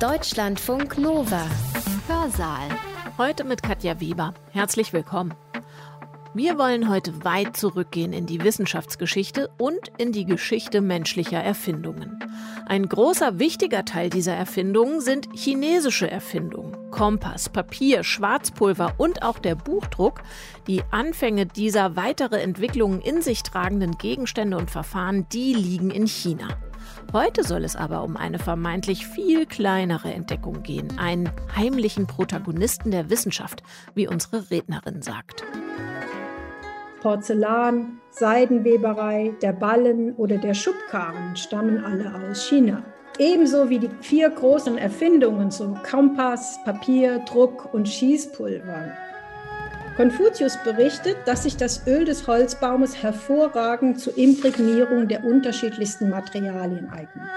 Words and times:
Deutschlandfunk 0.00 0.98
Nova. 0.98 1.46
Hörsaal. 2.08 2.68
Heute 3.16 3.44
mit 3.44 3.62
Katja 3.62 4.00
Weber. 4.00 4.34
Herzlich 4.50 4.92
willkommen. 4.92 5.34
Wir 6.36 6.58
wollen 6.58 6.88
heute 6.88 7.24
weit 7.24 7.56
zurückgehen 7.56 8.12
in 8.12 8.26
die 8.26 8.42
Wissenschaftsgeschichte 8.42 9.50
und 9.56 9.92
in 9.98 10.10
die 10.10 10.24
Geschichte 10.24 10.80
menschlicher 10.80 11.38
Erfindungen. 11.38 12.18
Ein 12.66 12.88
großer 12.88 13.38
wichtiger 13.38 13.84
Teil 13.84 14.10
dieser 14.10 14.34
Erfindungen 14.34 15.00
sind 15.00 15.28
chinesische 15.32 16.10
Erfindungen. 16.10 16.90
Kompass, 16.90 17.48
Papier, 17.48 18.02
Schwarzpulver 18.02 18.94
und 18.98 19.22
auch 19.22 19.38
der 19.38 19.54
Buchdruck, 19.54 20.22
die 20.66 20.82
Anfänge 20.90 21.46
dieser 21.46 21.94
weitere 21.94 22.42
Entwicklungen 22.42 23.00
in 23.00 23.22
sich 23.22 23.44
tragenden 23.44 23.96
Gegenstände 23.96 24.56
und 24.56 24.72
Verfahren, 24.72 25.28
die 25.32 25.54
liegen 25.54 25.92
in 25.92 26.08
China. 26.08 26.48
Heute 27.12 27.44
soll 27.44 27.62
es 27.62 27.76
aber 27.76 28.02
um 28.02 28.16
eine 28.16 28.40
vermeintlich 28.40 29.06
viel 29.06 29.46
kleinere 29.46 30.12
Entdeckung 30.12 30.64
gehen, 30.64 30.98
einen 30.98 31.30
heimlichen 31.54 32.08
Protagonisten 32.08 32.90
der 32.90 33.08
Wissenschaft, 33.08 33.62
wie 33.94 34.08
unsere 34.08 34.50
Rednerin 34.50 35.00
sagt. 35.00 35.44
Porzellan, 37.04 38.00
Seidenweberei, 38.08 39.34
der 39.42 39.52
Ballen 39.52 40.14
oder 40.14 40.38
der 40.38 40.54
Schubkarren 40.54 41.36
stammen 41.36 41.84
alle 41.84 42.10
aus 42.30 42.48
China. 42.48 42.82
Ebenso 43.18 43.68
wie 43.68 43.78
die 43.78 43.90
vier 44.00 44.30
großen 44.30 44.78
Erfindungen, 44.78 45.50
so 45.50 45.76
Kompass, 45.88 46.58
Papier, 46.64 47.18
Druck 47.28 47.74
und 47.74 47.86
Schießpulver. 47.86 48.92
Konfuzius 49.98 50.56
berichtet, 50.64 51.18
dass 51.26 51.42
sich 51.42 51.58
das 51.58 51.86
Öl 51.86 52.06
des 52.06 52.26
Holzbaumes 52.26 53.02
hervorragend 53.02 54.00
zur 54.00 54.16
Imprägnierung 54.16 55.06
der 55.06 55.24
unterschiedlichsten 55.24 56.08
Materialien 56.08 56.88
eignet. 56.90 57.28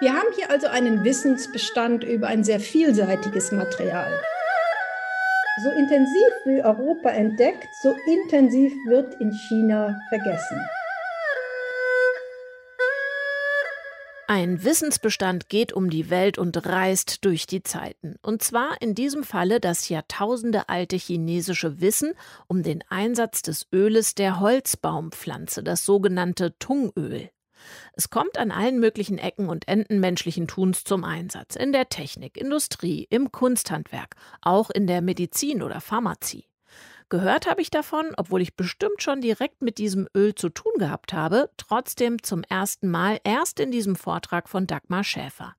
Wir 0.00 0.12
haben 0.12 0.28
hier 0.36 0.50
also 0.50 0.66
einen 0.66 1.02
Wissensbestand 1.02 2.04
über 2.04 2.26
ein 2.26 2.44
sehr 2.44 2.60
vielseitiges 2.60 3.52
Material. 3.52 4.12
So 5.62 5.70
intensiv 5.70 6.32
wie 6.44 6.62
Europa 6.62 7.08
entdeckt, 7.08 7.66
so 7.82 7.96
intensiv 8.06 8.72
wird 8.86 9.18
in 9.20 9.32
China 9.32 9.98
vergessen. 10.10 10.60
Ein 14.28 14.64
Wissensbestand 14.64 15.48
geht 15.48 15.72
um 15.72 15.88
die 15.88 16.10
Welt 16.10 16.36
und 16.36 16.66
reist 16.66 17.24
durch 17.24 17.46
die 17.46 17.62
Zeiten. 17.62 18.16
Und 18.22 18.42
zwar 18.42 18.82
in 18.82 18.94
diesem 18.94 19.24
Falle 19.24 19.60
das 19.60 19.88
jahrtausendealte 19.88 20.96
chinesische 20.96 21.80
Wissen 21.80 22.12
um 22.48 22.62
den 22.62 22.82
Einsatz 22.88 23.40
des 23.40 23.66
Öles 23.72 24.14
der 24.14 24.40
Holzbaumpflanze, 24.40 25.62
das 25.62 25.86
sogenannte 25.86 26.58
Tungöl. 26.58 27.30
Es 27.92 28.10
kommt 28.10 28.38
an 28.38 28.50
allen 28.50 28.78
möglichen 28.78 29.18
Ecken 29.18 29.48
und 29.48 29.68
Enden 29.68 30.00
menschlichen 30.00 30.48
Tuns 30.48 30.84
zum 30.84 31.04
Einsatz. 31.04 31.56
In 31.56 31.72
der 31.72 31.88
Technik, 31.88 32.36
Industrie, 32.36 33.06
im 33.10 33.32
Kunsthandwerk, 33.32 34.16
auch 34.40 34.70
in 34.70 34.86
der 34.86 35.02
Medizin 35.02 35.62
oder 35.62 35.80
Pharmazie. 35.80 36.46
Gehört 37.08 37.48
habe 37.48 37.62
ich 37.62 37.70
davon, 37.70 38.12
obwohl 38.16 38.42
ich 38.42 38.56
bestimmt 38.56 39.00
schon 39.00 39.20
direkt 39.20 39.62
mit 39.62 39.78
diesem 39.78 40.08
Öl 40.14 40.34
zu 40.34 40.48
tun 40.48 40.72
gehabt 40.78 41.12
habe, 41.12 41.50
trotzdem 41.56 42.22
zum 42.22 42.42
ersten 42.42 42.90
Mal 42.90 43.20
erst 43.22 43.60
in 43.60 43.70
diesem 43.70 43.94
Vortrag 43.94 44.48
von 44.48 44.66
Dagmar 44.66 45.04
Schäfer. 45.04 45.54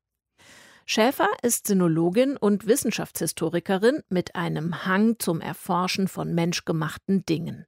Schäfer 0.86 1.30
ist 1.42 1.68
Sinologin 1.68 2.38
und 2.38 2.68
Wissenschaftshistorikerin 2.68 4.04
mit 4.10 4.36
einem 4.36 4.86
Hang 4.86 5.20
zum 5.20 5.42
Erforschen 5.42 6.08
von 6.08 6.34
menschgemachten 6.34 7.26
Dingen. 7.26 7.66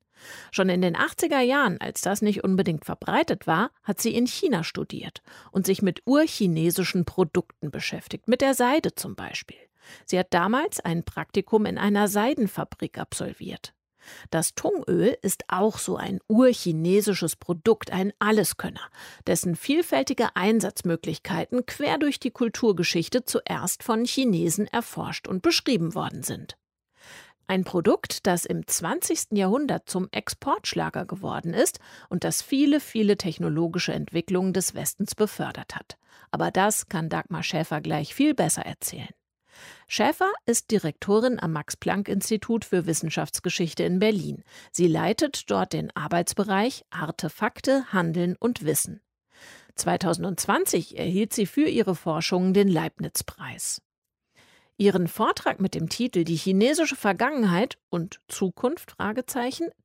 Schon 0.51 0.69
in 0.69 0.81
den 0.81 0.95
80er 0.95 1.39
Jahren, 1.39 1.79
als 1.79 2.01
das 2.01 2.21
nicht 2.21 2.43
unbedingt 2.43 2.85
verbreitet 2.85 3.47
war, 3.47 3.71
hat 3.83 3.99
sie 3.99 4.15
in 4.15 4.27
China 4.27 4.63
studiert 4.63 5.21
und 5.51 5.65
sich 5.65 5.81
mit 5.81 6.01
urchinesischen 6.05 7.05
Produkten 7.05 7.71
beschäftigt, 7.71 8.27
mit 8.27 8.41
der 8.41 8.53
Seide 8.53 8.95
zum 8.95 9.15
Beispiel. 9.15 9.57
Sie 10.05 10.19
hat 10.19 10.33
damals 10.33 10.79
ein 10.79 11.03
Praktikum 11.03 11.65
in 11.65 11.77
einer 11.77 12.07
Seidenfabrik 12.07 12.97
absolviert. 12.97 13.73
Das 14.29 14.55
Tungöl 14.55 15.17
ist 15.21 15.43
auch 15.49 15.77
so 15.77 15.97
ein 15.97 16.19
urchinesisches 16.27 17.35
Produkt, 17.35 17.91
ein 17.91 18.13
Alleskönner, 18.19 18.89
dessen 19.27 19.55
vielfältige 19.55 20.35
Einsatzmöglichkeiten 20.35 21.65
quer 21.65 21.97
durch 21.97 22.19
die 22.19 22.31
Kulturgeschichte 22.31 23.25
zuerst 23.25 23.83
von 23.83 24.05
Chinesen 24.05 24.67
erforscht 24.67 25.27
und 25.27 25.41
beschrieben 25.41 25.95
worden 25.95 26.23
sind. 26.23 26.57
Ein 27.49 27.63
Produkt, 27.63 28.27
das 28.27 28.45
im 28.45 28.67
20. 28.67 29.31
Jahrhundert 29.31 29.89
zum 29.89 30.07
Exportschlager 30.11 31.05
geworden 31.05 31.55
ist 31.55 31.79
und 32.07 32.23
das 32.23 32.43
viele, 32.43 32.79
viele 32.79 33.17
technologische 33.17 33.91
Entwicklungen 33.91 34.53
des 34.53 34.75
Westens 34.75 35.15
befördert 35.15 35.75
hat. 35.75 35.97
Aber 36.29 36.51
das 36.51 36.89
kann 36.89 37.09
Dagmar 37.09 37.41
Schäfer 37.41 37.81
gleich 37.81 38.13
viel 38.13 38.35
besser 38.35 38.67
erzählen. 38.67 39.09
Schäfer 39.87 40.29
ist 40.45 40.69
Direktorin 40.69 41.39
am 41.39 41.53
Max-Planck-Institut 41.53 42.65
für 42.65 42.85
Wissenschaftsgeschichte 42.85 43.81
in 43.81 43.97
Berlin. 43.97 44.43
Sie 44.71 44.87
leitet 44.87 45.49
dort 45.49 45.73
den 45.73 45.89
Arbeitsbereich 45.95 46.85
Artefakte, 46.91 47.91
Handeln 47.91 48.35
und 48.39 48.63
Wissen. 48.63 49.01
2020 49.73 50.99
erhielt 50.99 51.33
sie 51.33 51.47
für 51.47 51.67
ihre 51.67 51.95
Forschungen 51.95 52.53
den 52.53 52.67
Leibniz-Preis. 52.67 53.81
Ihren 54.81 55.09
Vortrag 55.09 55.59
mit 55.59 55.75
dem 55.75 55.89
Titel 55.89 56.23
Die 56.23 56.37
chinesische 56.37 56.95
Vergangenheit 56.95 57.77
und 57.89 58.21
Zukunft 58.29 58.95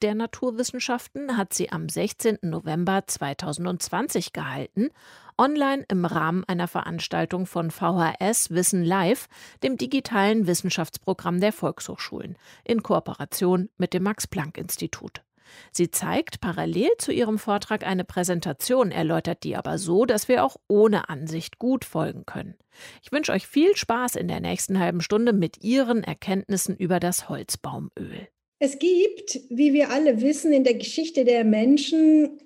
der 0.02 0.14
Naturwissenschaften 0.14 1.36
hat 1.36 1.52
sie 1.52 1.72
am 1.72 1.88
16. 1.88 2.38
November 2.42 3.02
2020 3.04 4.32
gehalten, 4.32 4.90
online 5.36 5.84
im 5.88 6.04
Rahmen 6.04 6.44
einer 6.44 6.68
Veranstaltung 6.68 7.46
von 7.46 7.72
VHS 7.72 8.50
Wissen 8.50 8.84
Live, 8.84 9.26
dem 9.64 9.76
digitalen 9.76 10.46
Wissenschaftsprogramm 10.46 11.40
der 11.40 11.52
Volkshochschulen, 11.52 12.38
in 12.62 12.84
Kooperation 12.84 13.70
mit 13.76 13.94
dem 13.94 14.04
Max 14.04 14.28
Planck 14.28 14.56
Institut. 14.58 15.23
Sie 15.72 15.90
zeigt 15.90 16.40
parallel 16.40 16.90
zu 16.98 17.12
ihrem 17.12 17.38
Vortrag 17.38 17.86
eine 17.86 18.04
Präsentation, 18.04 18.90
erläutert 18.90 19.44
die 19.44 19.56
aber 19.56 19.78
so, 19.78 20.04
dass 20.04 20.28
wir 20.28 20.44
auch 20.44 20.56
ohne 20.68 21.08
Ansicht 21.08 21.58
gut 21.58 21.84
folgen 21.84 22.26
können. 22.26 22.54
Ich 23.02 23.12
wünsche 23.12 23.32
euch 23.32 23.46
viel 23.46 23.76
Spaß 23.76 24.16
in 24.16 24.28
der 24.28 24.40
nächsten 24.40 24.78
halben 24.78 25.00
Stunde 25.00 25.32
mit 25.32 25.62
Ihren 25.62 26.02
Erkenntnissen 26.02 26.76
über 26.76 27.00
das 27.00 27.28
Holzbaumöl. 27.28 28.28
Es 28.58 28.78
gibt, 28.78 29.40
wie 29.50 29.72
wir 29.72 29.90
alle 29.90 30.20
wissen, 30.20 30.52
in 30.52 30.64
der 30.64 30.74
Geschichte 30.74 31.24
der 31.24 31.44
Menschen 31.44 32.38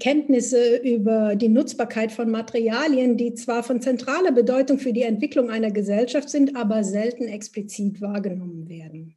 Kenntnisse 0.00 0.78
über 0.78 1.36
die 1.36 1.48
Nutzbarkeit 1.48 2.10
von 2.10 2.28
Materialien, 2.30 3.16
die 3.16 3.34
zwar 3.34 3.62
von 3.62 3.80
zentraler 3.80 4.32
Bedeutung 4.32 4.78
für 4.78 4.92
die 4.92 5.02
Entwicklung 5.02 5.48
einer 5.48 5.70
Gesellschaft 5.70 6.28
sind, 6.28 6.56
aber 6.56 6.82
selten 6.82 7.28
explizit 7.28 8.00
wahrgenommen 8.00 8.68
werden. 8.68 9.16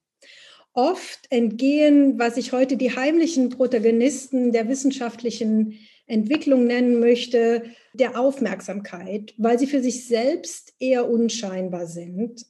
Oft 0.73 1.27
entgehen, 1.29 2.19
was 2.19 2.37
ich 2.37 2.51
heute 2.51 2.77
die 2.77 2.95
heimlichen 2.95 3.49
Protagonisten 3.49 4.51
der 4.51 4.67
wissenschaftlichen 4.69 5.79
Entwicklung 6.05 6.65
nennen 6.65 6.99
möchte, 6.99 7.63
der 7.93 8.19
Aufmerksamkeit, 8.19 9.33
weil 9.37 9.59
sie 9.59 9.67
für 9.67 9.81
sich 9.81 10.07
selbst 10.07 10.73
eher 10.79 11.09
unscheinbar 11.09 11.87
sind. 11.87 12.45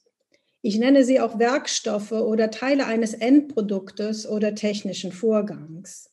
Ich 0.62 0.78
nenne 0.78 1.04
sie 1.04 1.20
auch 1.20 1.38
Werkstoffe 1.38 2.12
oder 2.12 2.50
Teile 2.50 2.86
eines 2.86 3.14
Endproduktes 3.14 4.28
oder 4.28 4.54
technischen 4.54 5.12
Vorgangs. 5.12 6.09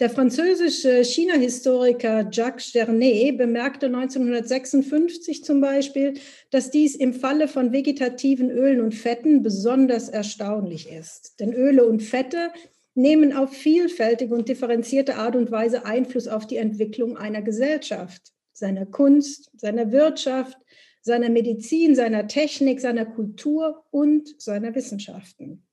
Der 0.00 0.08
französische 0.08 1.04
China-Historiker 1.04 2.28
Jacques 2.32 2.72
Gernet 2.72 3.36
bemerkte 3.36 3.86
1956 3.86 5.44
zum 5.44 5.60
Beispiel, 5.60 6.14
dass 6.50 6.70
dies 6.70 6.94
im 6.94 7.12
Falle 7.12 7.46
von 7.46 7.72
vegetativen 7.72 8.50
Ölen 8.50 8.80
und 8.80 8.94
Fetten 8.94 9.42
besonders 9.42 10.08
erstaunlich 10.08 10.90
ist. 10.90 11.38
Denn 11.40 11.52
Öle 11.52 11.84
und 11.84 12.02
Fette 12.02 12.50
nehmen 12.94 13.32
auf 13.32 13.52
vielfältige 13.52 14.34
und 14.34 14.48
differenzierte 14.48 15.16
Art 15.16 15.36
und 15.36 15.50
Weise 15.50 15.84
Einfluss 15.84 16.26
auf 16.26 16.46
die 16.46 16.56
Entwicklung 16.56 17.16
einer 17.16 17.42
Gesellschaft, 17.42 18.32
seiner 18.52 18.86
Kunst, 18.86 19.50
seiner 19.56 19.92
Wirtschaft, 19.92 20.58
seiner 21.02 21.28
Medizin, 21.28 21.94
seiner 21.94 22.28
Technik, 22.28 22.80
seiner 22.80 23.06
Kultur 23.06 23.84
und 23.90 24.40
seiner 24.40 24.74
Wissenschaften. 24.74 25.66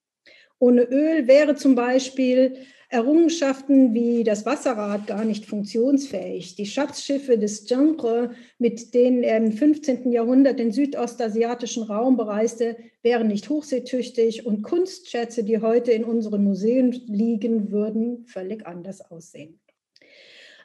Ohne 0.60 0.84
Öl 0.84 1.28
wäre 1.28 1.56
zum 1.56 1.76
Beispiel 1.76 2.58
Errungenschaften 2.92 3.94
wie 3.94 4.24
das 4.24 4.48
Wasserrad 4.48 5.06
gar 5.06 5.24
nicht 5.24 5.46
funktionsfähig. 5.46 6.56
Die 6.56 6.66
Schatzschiffe 6.66 7.38
des 7.38 7.66
Genre, 7.66 8.32
mit 8.58 8.96
denen 8.96 9.24
er 9.24 9.38
im 9.38 9.52
15. 9.52 10.12
Jahrhundert 10.12 10.58
den 10.58 10.72
südostasiatischen 10.72 11.84
Raum 11.84 12.18
bereiste, 12.18 12.78
wären 13.04 13.28
nicht 13.28 13.48
hochseetüchtig 13.48 14.46
und 14.46 14.64
Kunstschätze, 14.64 15.44
die 15.44 15.62
heute 15.62 15.92
in 15.92 16.04
unseren 16.04 16.44
Museen 16.44 16.92
liegen, 16.92 17.72
würden 17.72 18.26
völlig 18.26 18.66
anders 18.66 19.02
aussehen. 19.02 19.60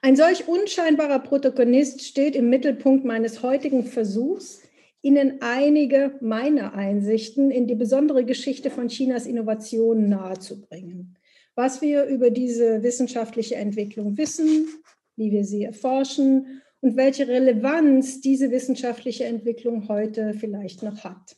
Ein 0.00 0.16
solch 0.16 0.48
unscheinbarer 0.48 1.18
Protagonist 1.18 2.02
steht 2.02 2.36
im 2.36 2.50
Mittelpunkt 2.50 3.04
meines 3.04 3.42
heutigen 3.42 3.84
Versuchs, 3.84 4.62
Ihnen 5.04 5.38
einige 5.40 6.18
meiner 6.20 6.74
Einsichten 6.74 7.50
in 7.50 7.66
die 7.66 7.76
besondere 7.76 8.24
Geschichte 8.24 8.70
von 8.70 8.88
Chinas 8.88 9.26
Innovation 9.26 10.08
nahezubringen 10.08 11.16
was 11.54 11.80
wir 11.80 12.04
über 12.06 12.30
diese 12.30 12.82
wissenschaftliche 12.82 13.56
Entwicklung 13.56 14.16
wissen, 14.18 14.66
wie 15.16 15.30
wir 15.30 15.44
sie 15.44 15.64
erforschen 15.64 16.62
und 16.80 16.96
welche 16.96 17.28
Relevanz 17.28 18.20
diese 18.20 18.50
wissenschaftliche 18.50 19.24
Entwicklung 19.24 19.88
heute 19.88 20.34
vielleicht 20.34 20.82
noch 20.82 21.04
hat. 21.04 21.36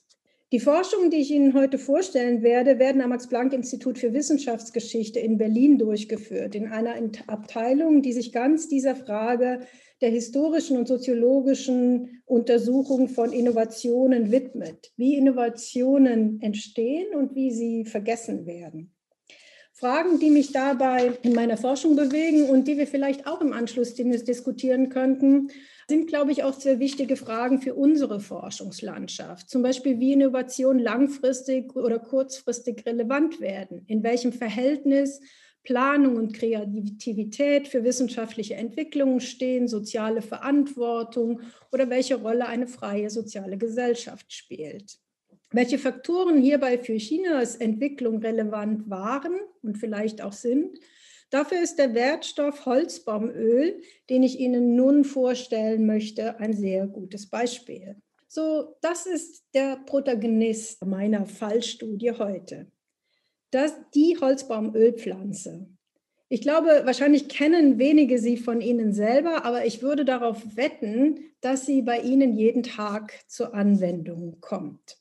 Die 0.52 0.60
Forschungen, 0.60 1.10
die 1.10 1.18
ich 1.18 1.32
Ihnen 1.32 1.54
heute 1.54 1.76
vorstellen 1.76 2.42
werde, 2.42 2.78
werden 2.78 3.02
am 3.02 3.10
Max-Planck-Institut 3.10 3.98
für 3.98 4.14
Wissenschaftsgeschichte 4.14 5.18
in 5.18 5.38
Berlin 5.38 5.76
durchgeführt, 5.76 6.54
in 6.54 6.68
einer 6.68 6.94
Abteilung, 7.26 8.00
die 8.00 8.12
sich 8.12 8.32
ganz 8.32 8.68
dieser 8.68 8.94
Frage 8.94 9.60
der 10.00 10.10
historischen 10.10 10.76
und 10.76 10.88
soziologischen 10.88 12.22
Untersuchung 12.26 13.08
von 13.08 13.32
Innovationen 13.32 14.30
widmet, 14.30 14.92
wie 14.96 15.16
Innovationen 15.16 16.40
entstehen 16.42 17.14
und 17.14 17.34
wie 17.34 17.50
sie 17.50 17.84
vergessen 17.84 18.46
werden. 18.46 18.92
Fragen, 19.72 20.18
die 20.18 20.30
mich 20.30 20.52
dabei 20.52 21.12
in 21.22 21.34
meiner 21.34 21.58
Forschung 21.58 21.96
bewegen 21.96 22.48
und 22.48 22.66
die 22.66 22.78
wir 22.78 22.86
vielleicht 22.86 23.26
auch 23.26 23.42
im 23.42 23.52
Anschluss 23.52 23.94
diskutieren 23.94 24.88
könnten, 24.88 25.48
sind, 25.86 26.08
glaube 26.08 26.32
ich, 26.32 26.42
auch 26.42 26.54
sehr 26.54 26.78
wichtige 26.78 27.14
Fragen 27.16 27.60
für 27.60 27.74
unsere 27.74 28.18
Forschungslandschaft. 28.20 29.50
Zum 29.50 29.62
Beispiel, 29.62 30.00
wie 30.00 30.14
Innovationen 30.14 30.82
langfristig 30.82 31.76
oder 31.76 31.98
kurzfristig 31.98 32.86
relevant 32.86 33.40
werden, 33.40 33.84
in 33.86 34.02
welchem 34.02 34.32
Verhältnis 34.32 35.20
Planung 35.66 36.16
und 36.16 36.32
Kreativität 36.32 37.68
für 37.68 37.84
wissenschaftliche 37.84 38.54
Entwicklungen 38.54 39.20
stehen, 39.20 39.68
soziale 39.68 40.22
Verantwortung 40.22 41.40
oder 41.72 41.90
welche 41.90 42.14
Rolle 42.14 42.46
eine 42.46 42.68
freie 42.68 43.10
soziale 43.10 43.58
Gesellschaft 43.58 44.32
spielt. 44.32 44.96
Welche 45.50 45.78
Faktoren 45.78 46.40
hierbei 46.40 46.78
für 46.78 46.96
Chinas 46.96 47.56
Entwicklung 47.56 48.18
relevant 48.18 48.88
waren 48.88 49.34
und 49.62 49.76
vielleicht 49.76 50.22
auch 50.22 50.32
sind, 50.32 50.78
Dafür 51.30 51.60
ist 51.60 51.80
der 51.80 51.92
Wertstoff 51.92 52.66
Holzbaumöl, 52.66 53.82
den 54.08 54.22
ich 54.22 54.38
Ihnen 54.38 54.76
nun 54.76 55.02
vorstellen 55.02 55.84
möchte, 55.84 56.38
ein 56.38 56.54
sehr 56.54 56.86
gutes 56.86 57.28
Beispiel. 57.28 57.96
So, 58.28 58.76
das 58.80 59.06
ist 59.06 59.44
der 59.52 59.76
Protagonist 59.86 60.86
meiner 60.86 61.26
Fallstudie 61.26 62.12
heute. 62.12 62.70
Das, 63.50 63.72
die 63.94 64.18
Holzbaumölpflanze. 64.20 65.68
Ich 66.28 66.40
glaube, 66.40 66.82
wahrscheinlich 66.84 67.28
kennen 67.28 67.78
wenige 67.78 68.18
sie 68.18 68.36
von 68.36 68.60
Ihnen 68.60 68.92
selber, 68.92 69.44
aber 69.44 69.64
ich 69.64 69.82
würde 69.82 70.04
darauf 70.04 70.56
wetten, 70.56 71.20
dass 71.40 71.66
sie 71.66 71.82
bei 71.82 72.00
Ihnen 72.00 72.34
jeden 72.34 72.64
Tag 72.64 73.12
zur 73.28 73.54
Anwendung 73.54 74.40
kommt. 74.40 74.98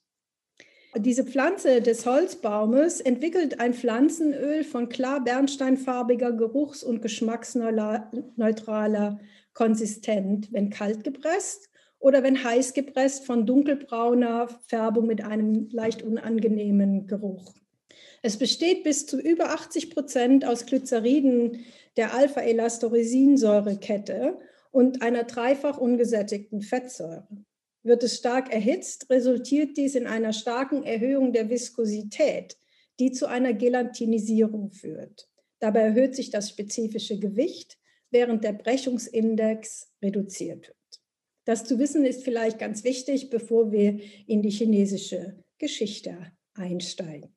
Diese 0.97 1.25
Pflanze 1.25 1.81
des 1.81 2.05
Holzbaumes 2.05 3.01
entwickelt 3.01 3.59
ein 3.59 3.73
Pflanzenöl 3.73 4.63
von 4.63 4.87
klar 4.87 5.21
bernsteinfarbiger, 5.23 6.31
geruchs- 6.31 6.83
und 6.83 7.01
geschmacksneutraler 7.01 9.19
Konsistenz, 9.53 10.47
wenn 10.51 10.69
kalt 10.69 11.03
gepresst 11.03 11.69
oder 11.99 12.23
wenn 12.23 12.43
heiß 12.43 12.73
gepresst 12.73 13.25
von 13.25 13.45
dunkelbrauner 13.45 14.47
Färbung 14.67 15.07
mit 15.07 15.23
einem 15.23 15.69
leicht 15.71 16.03
unangenehmen 16.03 17.07
Geruch. 17.07 17.53
Es 18.25 18.37
besteht 18.37 18.83
bis 18.83 19.05
zu 19.05 19.21
über 19.21 19.51
80 19.51 19.91
Prozent 19.91 20.45
aus 20.45 20.65
Glyceriden 20.65 21.63
der 21.95 22.15
Alpha-Elastoresinsäurekette 22.15 24.39
und 24.71 25.03
einer 25.03 25.25
dreifach 25.25 25.77
ungesättigten 25.77 26.63
Fettsäure. 26.63 27.27
Wird 27.83 28.01
es 28.01 28.17
stark 28.17 28.51
erhitzt, 28.51 29.11
resultiert 29.11 29.77
dies 29.77 29.93
in 29.93 30.07
einer 30.07 30.33
starken 30.33 30.83
Erhöhung 30.83 31.33
der 31.33 31.51
Viskosität, 31.51 32.57
die 32.99 33.11
zu 33.11 33.27
einer 33.27 33.53
Gelatinisierung 33.53 34.71
führt. 34.71 35.29
Dabei 35.59 35.81
erhöht 35.81 36.15
sich 36.15 36.31
das 36.31 36.49
spezifische 36.49 37.19
Gewicht, 37.19 37.77
während 38.09 38.43
der 38.43 38.53
Brechungsindex 38.53 39.91
reduziert 40.01 40.67
wird. 40.67 41.03
Das 41.43 41.63
zu 41.63 41.77
wissen 41.77 42.07
ist 42.07 42.23
vielleicht 42.23 42.57
ganz 42.57 42.83
wichtig, 42.83 43.29
bevor 43.29 43.71
wir 43.71 43.99
in 44.25 44.41
die 44.41 44.49
chinesische 44.49 45.43
Geschichte 45.59 46.31
einsteigen. 46.55 47.35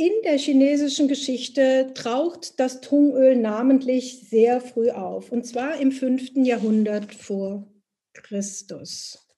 In 0.00 0.22
der 0.24 0.38
chinesischen 0.38 1.08
Geschichte 1.08 1.90
taucht 1.92 2.58
das 2.58 2.80
Tungöl 2.80 3.36
namentlich 3.36 4.26
sehr 4.30 4.62
früh 4.62 4.88
auf, 4.88 5.30
und 5.30 5.44
zwar 5.44 5.78
im 5.78 5.92
5. 5.92 6.36
Jahrhundert 6.36 7.12
vor 7.12 7.70
Christus. 8.14 9.28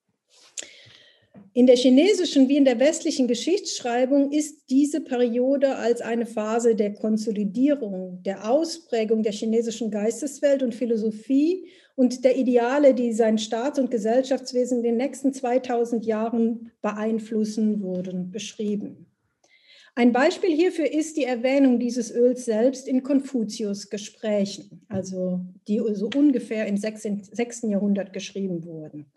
In 1.52 1.66
der 1.66 1.74
chinesischen 1.74 2.48
wie 2.48 2.56
in 2.58 2.64
der 2.64 2.78
westlichen 2.78 3.26
Geschichtsschreibung 3.26 4.30
ist 4.30 4.70
diese 4.70 5.00
Periode 5.00 5.74
als 5.74 6.00
eine 6.00 6.26
Phase 6.26 6.76
der 6.76 6.94
Konsolidierung, 6.94 8.22
der 8.22 8.48
Ausprägung 8.48 9.24
der 9.24 9.32
chinesischen 9.32 9.90
Geisteswelt 9.90 10.62
und 10.62 10.76
Philosophie 10.76 11.66
und 11.96 12.24
der 12.24 12.36
Ideale, 12.36 12.94
die 12.94 13.12
sein 13.12 13.38
Staats- 13.38 13.80
und 13.80 13.90
Gesellschaftswesen 13.90 14.78
in 14.78 14.84
den 14.84 14.96
nächsten 14.96 15.32
2000 15.32 16.06
Jahren 16.06 16.70
beeinflussen 16.82 17.82
wurden, 17.82 18.30
beschrieben. 18.30 19.11
Ein 19.94 20.12
Beispiel 20.12 20.50
hierfür 20.50 20.90
ist 20.90 21.18
die 21.18 21.24
Erwähnung 21.24 21.78
dieses 21.78 22.10
Öls 22.14 22.46
selbst 22.46 22.88
in 22.88 23.02
Konfuzius 23.02 23.90
Gesprächen, 23.90 24.86
also 24.88 25.40
die 25.68 25.82
so 25.92 26.08
ungefähr 26.16 26.66
im 26.66 26.78
6. 26.78 27.04
Jahrhundert 27.64 28.14
geschrieben 28.14 28.64
wurden. 28.64 29.12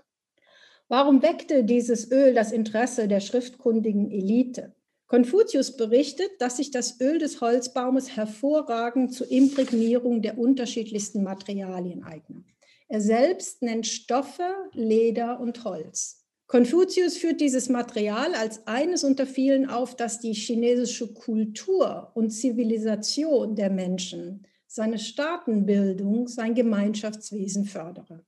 Warum 0.89 1.21
weckte 1.21 1.63
dieses 1.63 2.11
Öl 2.11 2.33
das 2.33 2.51
Interesse 2.51 3.07
der 3.07 3.21
schriftkundigen 3.21 4.11
Elite? 4.11 4.75
Konfuzius 5.07 5.77
berichtet, 5.77 6.29
dass 6.39 6.57
sich 6.57 6.71
das 6.71 6.99
Öl 6.99 7.19
des 7.19 7.39
Holzbaumes 7.39 8.17
hervorragend 8.17 9.13
zur 9.13 9.31
Imprägnierung 9.31 10.21
der 10.21 10.37
unterschiedlichsten 10.37 11.23
Materialien 11.23 12.03
eignet. 12.03 12.43
Er 12.87 13.01
selbst 13.01 13.61
nennt 13.61 13.87
Stoffe, 13.87 14.53
Leder 14.73 15.39
und 15.39 15.63
Holz. 15.63 16.24
Konfuzius 16.47 17.17
führt 17.17 17.41
dieses 17.41 17.69
Material 17.69 18.35
als 18.35 18.67
eines 18.67 19.03
unter 19.03 19.25
vielen 19.25 19.67
auf, 19.67 19.95
das 19.95 20.19
die 20.19 20.33
chinesische 20.33 21.11
Kultur 21.13 22.11
und 22.13 22.29
Zivilisation 22.29 23.55
der 23.55 23.71
Menschen, 23.71 24.45
seine 24.67 24.99
Staatenbildung, 24.99 26.27
sein 26.27 26.53
Gemeinschaftswesen 26.53 27.65
fördere. 27.65 28.23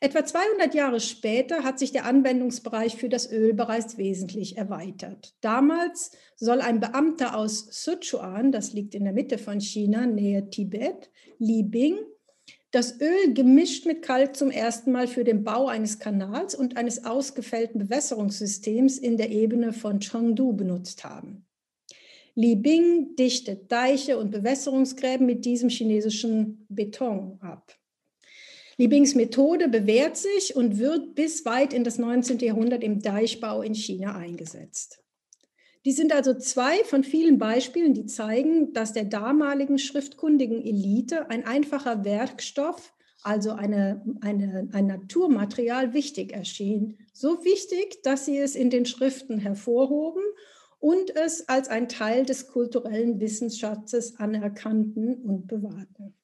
Etwa 0.00 0.24
200 0.24 0.74
Jahre 0.74 1.00
später 1.00 1.64
hat 1.64 1.78
sich 1.78 1.90
der 1.90 2.04
Anwendungsbereich 2.04 2.96
für 2.96 3.08
das 3.08 3.32
Öl 3.32 3.54
bereits 3.54 3.96
wesentlich 3.96 4.56
erweitert. 4.56 5.34
Damals 5.40 6.10
soll 6.36 6.60
ein 6.60 6.78
Beamter 6.78 7.36
aus 7.36 7.66
Sichuan, 7.70 8.52
das 8.52 8.74
liegt 8.74 8.94
in 8.94 9.04
der 9.04 9.14
Mitte 9.14 9.38
von 9.38 9.60
China, 9.60 10.06
nähe 10.06 10.50
Tibet, 10.50 11.10
Li 11.38 11.62
Bing, 11.62 11.96
das 12.74 13.00
Öl 13.00 13.32
gemischt 13.34 13.86
mit 13.86 14.02
Kalk 14.02 14.36
zum 14.36 14.50
ersten 14.50 14.90
Mal 14.90 15.06
für 15.06 15.22
den 15.22 15.44
Bau 15.44 15.68
eines 15.68 15.98
Kanals 16.00 16.54
und 16.54 16.76
eines 16.76 17.04
ausgefällten 17.04 17.78
Bewässerungssystems 17.78 18.98
in 18.98 19.16
der 19.16 19.30
Ebene 19.30 19.72
von 19.72 20.00
Chengdu 20.00 20.52
benutzt 20.52 21.04
haben. 21.04 21.46
Li 22.34 22.56
Bing 22.56 23.14
dichtet 23.14 23.70
Deiche 23.70 24.18
und 24.18 24.32
Bewässerungsgräben 24.32 25.24
mit 25.24 25.44
diesem 25.44 25.68
chinesischen 25.68 26.66
Beton 26.68 27.38
ab. 27.40 27.78
Liebings 28.76 29.14
Methode 29.14 29.68
bewährt 29.68 30.16
sich 30.16 30.56
und 30.56 30.78
wird 30.78 31.14
bis 31.14 31.44
weit 31.44 31.72
in 31.72 31.84
das 31.84 31.98
19. 31.98 32.40
Jahrhundert 32.40 32.82
im 32.82 33.00
Deichbau 33.00 33.62
in 33.62 33.74
China 33.74 34.16
eingesetzt. 34.16 35.03
Die 35.84 35.92
sind 35.92 36.14
also 36.14 36.32
zwei 36.34 36.82
von 36.84 37.04
vielen 37.04 37.38
Beispielen, 37.38 37.92
die 37.92 38.06
zeigen, 38.06 38.72
dass 38.72 38.94
der 38.94 39.04
damaligen 39.04 39.78
schriftkundigen 39.78 40.64
Elite 40.64 41.28
ein 41.30 41.46
einfacher 41.46 42.04
Werkstoff, 42.04 42.94
also 43.22 43.52
eine, 43.52 44.02
eine, 44.22 44.68
ein 44.72 44.86
Naturmaterial, 44.86 45.92
wichtig 45.92 46.32
erschien. 46.32 46.98
So 47.12 47.44
wichtig, 47.44 48.02
dass 48.02 48.24
sie 48.24 48.38
es 48.38 48.54
in 48.54 48.70
den 48.70 48.86
Schriften 48.86 49.38
hervorhoben 49.38 50.22
und 50.78 51.14
es 51.16 51.48
als 51.48 51.68
ein 51.68 51.88
Teil 51.88 52.24
des 52.24 52.48
kulturellen 52.48 53.20
Wissensschatzes 53.20 54.16
anerkannten 54.18 55.22
und 55.22 55.46
bewahrten. 55.48 56.14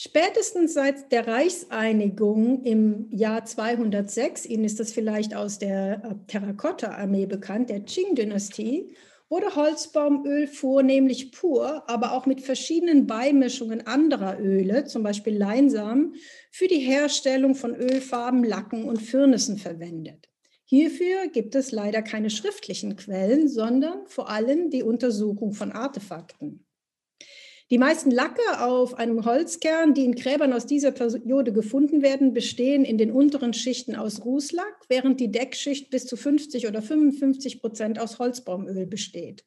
Spätestens 0.00 0.74
seit 0.74 1.10
der 1.10 1.26
Reichseinigung 1.26 2.62
im 2.62 3.08
Jahr 3.10 3.44
206, 3.44 4.46
Ihnen 4.46 4.62
ist 4.62 4.78
das 4.78 4.92
vielleicht 4.92 5.34
aus 5.34 5.58
der 5.58 6.04
äh, 6.04 6.14
Terrakotta-Armee 6.28 7.26
bekannt, 7.26 7.68
der 7.68 7.80
Qing-Dynastie, 7.80 8.94
wurde 9.28 9.56
Holzbaumöl 9.56 10.46
vornehmlich 10.46 11.32
pur, 11.32 11.82
aber 11.90 12.12
auch 12.12 12.26
mit 12.26 12.42
verschiedenen 12.42 13.08
Beimischungen 13.08 13.88
anderer 13.88 14.38
Öle, 14.38 14.84
zum 14.84 15.02
Beispiel 15.02 15.36
Leinsamen, 15.36 16.14
für 16.52 16.68
die 16.68 16.78
Herstellung 16.78 17.56
von 17.56 17.74
Ölfarben, 17.74 18.44
Lacken 18.44 18.84
und 18.84 19.02
Firnissen 19.02 19.58
verwendet. 19.58 20.28
Hierfür 20.62 21.26
gibt 21.26 21.56
es 21.56 21.72
leider 21.72 22.02
keine 22.02 22.30
schriftlichen 22.30 22.94
Quellen, 22.94 23.48
sondern 23.48 24.06
vor 24.06 24.30
allem 24.30 24.70
die 24.70 24.84
Untersuchung 24.84 25.54
von 25.54 25.72
Artefakten. 25.72 26.67
Die 27.70 27.76
meisten 27.76 28.10
Lacke 28.10 28.62
auf 28.62 28.94
einem 28.94 29.26
Holzkern, 29.26 29.92
die 29.92 30.06
in 30.06 30.14
Gräbern 30.14 30.54
aus 30.54 30.64
dieser 30.64 30.90
Periode 30.90 31.52
gefunden 31.52 32.00
werden, 32.00 32.32
bestehen 32.32 32.82
in 32.82 32.96
den 32.96 33.12
unteren 33.12 33.52
Schichten 33.52 33.94
aus 33.94 34.24
Rußlack, 34.24 34.86
während 34.88 35.20
die 35.20 35.30
Deckschicht 35.30 35.90
bis 35.90 36.06
zu 36.06 36.16
50 36.16 36.66
oder 36.66 36.80
55 36.80 37.60
Prozent 37.60 38.00
aus 38.00 38.18
Holzbaumöl 38.18 38.86
besteht. 38.86 39.44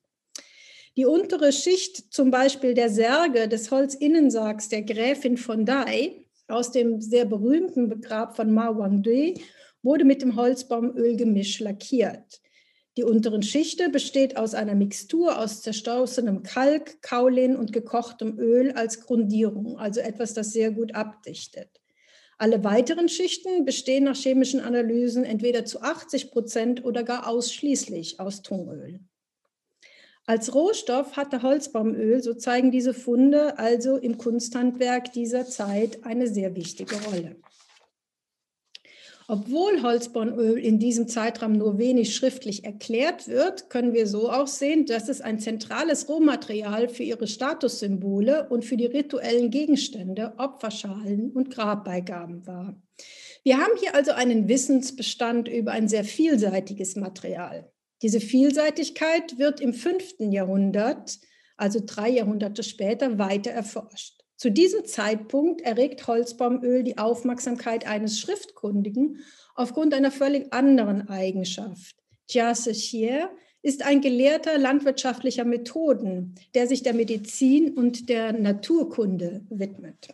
Die 0.97 1.05
untere 1.05 1.51
Schicht, 1.51 2.13
zum 2.13 2.29
Beispiel 2.29 2.75
der 2.75 2.91
Särge 2.91 3.47
des 3.47 3.71
Holzinnensargs 3.71 4.69
der 4.69 4.83
Gräfin 4.83 5.37
von 5.37 5.65
Dai, 5.65 6.25
aus 6.47 6.71
dem 6.71 7.01
sehr 7.01 7.25
berühmten 7.25 8.01
Grab 8.01 8.35
von 8.35 8.53
Ma 8.53 8.77
Wangdui 8.77 9.41
wurde 9.81 10.05
mit 10.05 10.21
dem 10.21 10.35
Holzbaumölgemisch 10.35 11.59
lackiert. 11.59 12.41
Die 12.97 13.03
unteren 13.03 13.41
Schichte 13.41 13.89
besteht 13.89 14.35
aus 14.35 14.53
einer 14.53 14.75
Mixtur 14.75 15.39
aus 15.39 15.61
zerstoßenem 15.61 16.43
Kalk, 16.43 17.01
Kaolin 17.01 17.55
und 17.55 17.71
gekochtem 17.71 18.37
Öl 18.37 18.73
als 18.73 18.99
Grundierung, 19.01 19.77
also 19.77 20.01
etwas, 20.01 20.33
das 20.33 20.51
sehr 20.51 20.71
gut 20.71 20.93
abdichtet. 20.93 21.69
Alle 22.37 22.63
weiteren 22.63 23.07
Schichten 23.07 23.65
bestehen 23.65 24.03
nach 24.03 24.15
chemischen 24.15 24.59
Analysen 24.59 25.23
entweder 25.23 25.63
zu 25.63 25.81
80 25.81 26.31
Prozent 26.31 26.83
oder 26.83 27.03
gar 27.03 27.27
ausschließlich 27.27 28.19
aus 28.19 28.41
Tungöl. 28.41 28.99
Als 30.25 30.53
Rohstoff 30.53 31.17
hatte 31.17 31.43
Holzbaumöl, 31.43 32.21
so 32.21 32.33
zeigen 32.33 32.71
diese 32.71 32.93
Funde, 32.93 33.57
also 33.57 33.95
im 33.95 34.17
Kunsthandwerk 34.17 35.13
dieser 35.13 35.45
Zeit 35.45 36.03
eine 36.03 36.27
sehr 36.27 36.55
wichtige 36.55 36.95
Rolle. 37.03 37.37
Obwohl 39.31 39.81
Holzbaumöl 39.81 40.57
in 40.57 40.77
diesem 40.77 41.07
Zeitraum 41.07 41.53
nur 41.53 41.77
wenig 41.77 42.13
schriftlich 42.13 42.65
erklärt 42.65 43.29
wird, 43.29 43.69
können 43.69 43.93
wir 43.93 44.05
so 44.05 44.29
auch 44.29 44.47
sehen, 44.47 44.85
dass 44.85 45.07
es 45.07 45.21
ein 45.21 45.39
zentrales 45.39 46.09
Rohmaterial 46.09 46.89
für 46.89 47.03
ihre 47.03 47.27
Statussymbole 47.27 48.49
und 48.49 48.65
für 48.65 48.75
die 48.75 48.87
rituellen 48.87 49.49
Gegenstände, 49.49 50.33
Opferschalen 50.35 51.31
und 51.31 51.49
Grabbeigaben 51.49 52.45
war. 52.45 52.75
Wir 53.45 53.59
haben 53.59 53.71
hier 53.79 53.95
also 53.95 54.11
einen 54.11 54.49
Wissensbestand 54.49 55.47
über 55.47 55.71
ein 55.71 55.87
sehr 55.87 56.03
vielseitiges 56.03 56.97
Material. 56.97 57.71
Diese 58.01 58.19
Vielseitigkeit 58.19 59.39
wird 59.39 59.61
im 59.61 59.73
fünften 59.73 60.33
Jahrhundert, 60.33 61.19
also 61.55 61.79
drei 61.85 62.09
Jahrhunderte 62.09 62.63
später, 62.63 63.17
weiter 63.17 63.51
erforscht. 63.51 64.20
Zu 64.41 64.49
diesem 64.49 64.85
Zeitpunkt 64.85 65.61
erregt 65.61 66.07
Holzbaumöl 66.07 66.81
die 66.81 66.97
Aufmerksamkeit 66.97 67.85
eines 67.85 68.19
Schriftkundigen 68.19 69.19
aufgrund 69.53 69.93
einer 69.93 70.09
völlig 70.09 70.51
anderen 70.51 71.07
Eigenschaft. 71.09 71.95
Jia 72.27 72.55
Sechier 72.55 73.29
ist 73.61 73.85
ein 73.85 74.01
Gelehrter 74.01 74.57
landwirtschaftlicher 74.57 75.45
Methoden, 75.45 76.33
der 76.55 76.65
sich 76.65 76.81
der 76.81 76.95
Medizin 76.95 77.75
und 77.75 78.09
der 78.09 78.33
Naturkunde 78.33 79.45
widmet. 79.51 80.07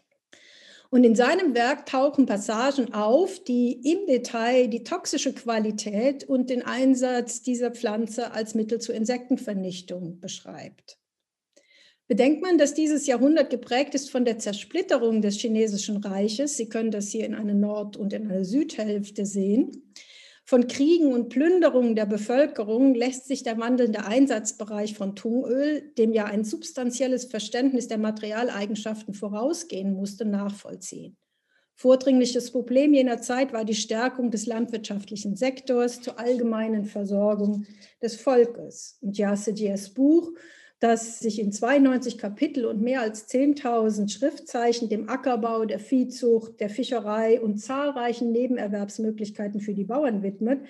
Und 0.89 1.05
in 1.05 1.15
seinem 1.15 1.55
Werk 1.55 1.85
tauchen 1.85 2.25
Passagen 2.25 2.93
auf, 2.93 3.41
die 3.41 3.79
im 3.89 4.07
Detail 4.07 4.67
die 4.67 4.83
toxische 4.83 5.31
Qualität 5.31 6.25
und 6.25 6.49
den 6.49 6.63
Einsatz 6.63 7.43
dieser 7.43 7.71
Pflanze 7.71 8.33
als 8.33 8.55
Mittel 8.55 8.81
zur 8.81 8.93
Insektenvernichtung 8.93 10.19
beschreibt. 10.19 10.97
Bedenkt 12.07 12.41
man, 12.41 12.57
dass 12.57 12.73
dieses 12.73 13.05
Jahrhundert 13.05 13.49
geprägt 13.49 13.93
ist 13.93 14.09
von 14.09 14.23
der 14.23 14.39
Zersplitterung 14.39 15.21
des 15.21 15.35
chinesischen 15.35 15.97
Reiches, 15.97 16.55
Sie 16.55 16.69
können 16.69 16.91
das 16.91 17.09
hier 17.09 17.25
in 17.25 17.35
einer 17.35 17.53
Nord- 17.53 17.97
und 17.97 18.13
in 18.13 18.31
einer 18.31 18.45
Südhälfte 18.45 19.25
sehen, 19.25 19.93
von 20.49 20.67
Kriegen 20.67 21.11
und 21.11 21.27
Plünderungen 21.27 21.93
der 21.93 22.05
Bevölkerung 22.05 22.95
lässt 22.95 23.27
sich 23.27 23.43
der 23.43 23.59
wandelnde 23.59 24.05
Einsatzbereich 24.05 24.93
von 24.95 25.13
Tungöl, 25.13 25.91
dem 25.97 26.13
ja 26.13 26.23
ein 26.23 26.45
substanzielles 26.45 27.25
Verständnis 27.25 27.89
der 27.89 27.97
Materialeigenschaften 27.97 29.13
vorausgehen 29.13 29.91
musste, 29.91 30.23
nachvollziehen. 30.23 31.17
Vordringliches 31.75 32.51
Problem 32.51 32.93
jener 32.93 33.21
Zeit 33.21 33.51
war 33.51 33.65
die 33.65 33.75
Stärkung 33.75 34.31
des 34.31 34.45
landwirtschaftlichen 34.45 35.35
Sektors 35.35 36.01
zur 36.01 36.17
allgemeinen 36.17 36.85
Versorgung 36.85 37.65
des 38.01 38.15
Volkes. 38.15 38.99
Und 39.01 39.17
Yase 39.17 39.51
Dias 39.51 39.93
Buch 39.93 40.31
das 40.79 41.19
sich 41.19 41.39
in 41.39 41.51
92 41.51 42.17
Kapitel 42.17 42.65
und 42.65 42.81
mehr 42.81 43.01
als 43.01 43.27
10.000 43.29 44.09
Schriftzeichen 44.09 44.89
dem 44.89 45.09
Ackerbau, 45.09 45.65
der 45.65 45.79
Viehzucht, 45.79 46.59
der 46.59 46.69
Fischerei 46.69 47.41
und 47.41 47.57
zahlreichen 47.57 48.31
Nebenerwerbsmöglichkeiten 48.31 49.59
für 49.59 49.73
die 49.73 49.85
Bauern 49.85 50.21
widmet, 50.21 50.61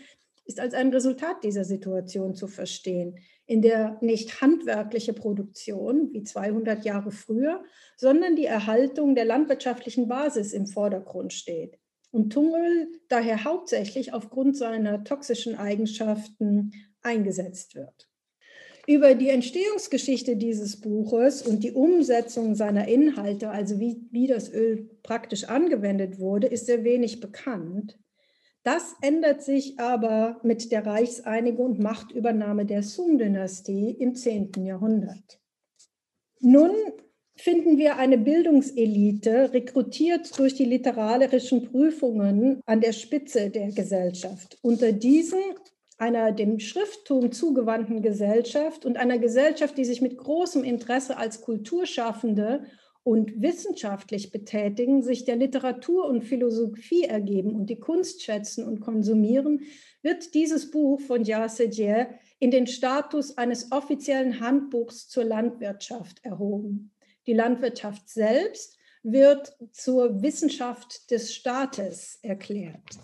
ist 0.46 0.62
als 0.62 0.74
ein 0.74 0.94
Resultat 0.94 1.44
dieser 1.44 1.66
Situation 1.66 2.34
zu 2.34 2.48
verstehen, 2.48 3.20
in 3.46 3.62
der 3.62 3.98
nicht 4.02 4.42
handwerkliche 4.42 5.12
Produktion 5.12 6.14
wie 6.14 6.24
200 6.24 6.86
Jahre 6.86 7.12
früher, 7.12 7.64
sondern 7.98 8.38
die 8.38 8.46
Erhaltung 8.46 9.14
der 9.14 9.26
landwirtschaftlichen 9.26 10.08
Basis 10.08 10.54
im 10.54 10.66
Vordergrund 10.66 11.34
steht. 11.34 11.78
Und 12.12 12.32
Tungöl 12.32 12.88
daher 13.10 13.44
hauptsächlich 13.44 14.14
aufgrund 14.14 14.56
seiner 14.56 15.04
toxischen 15.04 15.56
Eigenschaften 15.56 16.72
eingesetzt 17.02 17.76
wird. 17.76 18.08
Über 18.89 19.15
die 19.15 19.29
Entstehungsgeschichte 19.29 20.38
dieses 20.38 20.79
Buches 20.79 21.41
und 21.41 21.62
die 21.62 21.74
Umsetzung 21.74 22.56
seiner 22.56 22.88
Inhalte, 22.88 23.50
also 23.50 23.82
wie, 23.82 24.08
wie 24.12 24.27
das 24.27 24.50
Öl 24.53 24.89
praktisch 25.03 25.44
angewendet 25.44 26.20
wurde, 26.20 26.48
ist 26.48 26.67
sehr 26.67 26.86
wenig 26.86 27.20
bekannt. 27.20 28.00
Das 28.63 28.96
ändert 29.01 29.44
sich 29.44 29.77
aber 29.77 30.39
mit 30.41 30.72
der 30.72 30.86
Reichseinigung 30.86 31.65
und 31.65 31.79
Machtübernahme 31.79 32.65
der 32.65 32.82
Sung-Dynastie 32.82 33.91
im 34.00 34.15
10. 34.15 34.53
Jahrhundert. 34.65 35.41
Nun 36.39 36.72
finden 37.36 37.77
wir 37.77 37.98
eine 37.98 38.17
Bildungselite, 38.17 39.51
rekrutiert 39.53 40.38
durch 40.39 40.56
die 40.56 40.65
literarischen 40.65 41.63
Prüfungen 41.63 42.62
an 42.65 42.79
der 42.79 42.94
Spitze 42.94 43.50
der 43.50 43.74
Gesellschaft. 43.74 44.58
Unter 44.62 44.94
diesen 44.94 45.39
einer 45.98 46.32
dem 46.32 46.60
Schrifttum 46.60 47.32
zugewandten 47.32 48.01
Gesellschaft 48.01 48.86
und 48.86 48.98
einer 48.98 49.18
Gesellschaft, 49.18 49.77
die 49.77 49.86
sich 49.86 50.01
mit 50.01 50.18
großem 50.18 50.63
Interesse 50.63 51.18
als 51.18 51.42
Kulturschaffende 51.42 52.66
und 53.04 53.42
wissenschaftlich 53.42 54.32
betätigen, 54.32 55.01
sich 55.01 55.25
der 55.25 55.38
Literatur 55.38 56.06
und 56.06 56.24
Philosophie 56.24 57.04
ergeben 57.04 57.56
und 57.56 57.70
die 57.70 57.80
Kunst 57.80 58.22
schätzen 58.22 58.66
und 58.66 58.82
konsumieren, 58.82 59.62
wird 60.01 60.34
dieses 60.34 60.70
Buch 60.72 61.00
von 61.00 61.24
Jia 61.24 61.50
Sedier 61.50 62.10
in 62.39 62.51
den 62.51 62.68
Status 62.68 63.38
eines 63.38 63.72
offiziellen 63.72 64.39
Handbuchs 64.39 65.08
zur 65.08 65.24
Landwirtschaft 65.24 66.24
erhoben. 66.24 66.92
Die 67.25 67.34
Landwirtschaft 67.34 68.08
selbst 68.10 68.77
wird 69.04 69.58
zur 69.72 70.22
Wissenschaft 70.22 71.10
des 71.10 71.34
Staates 71.34 72.20
erklärt. 72.22 73.00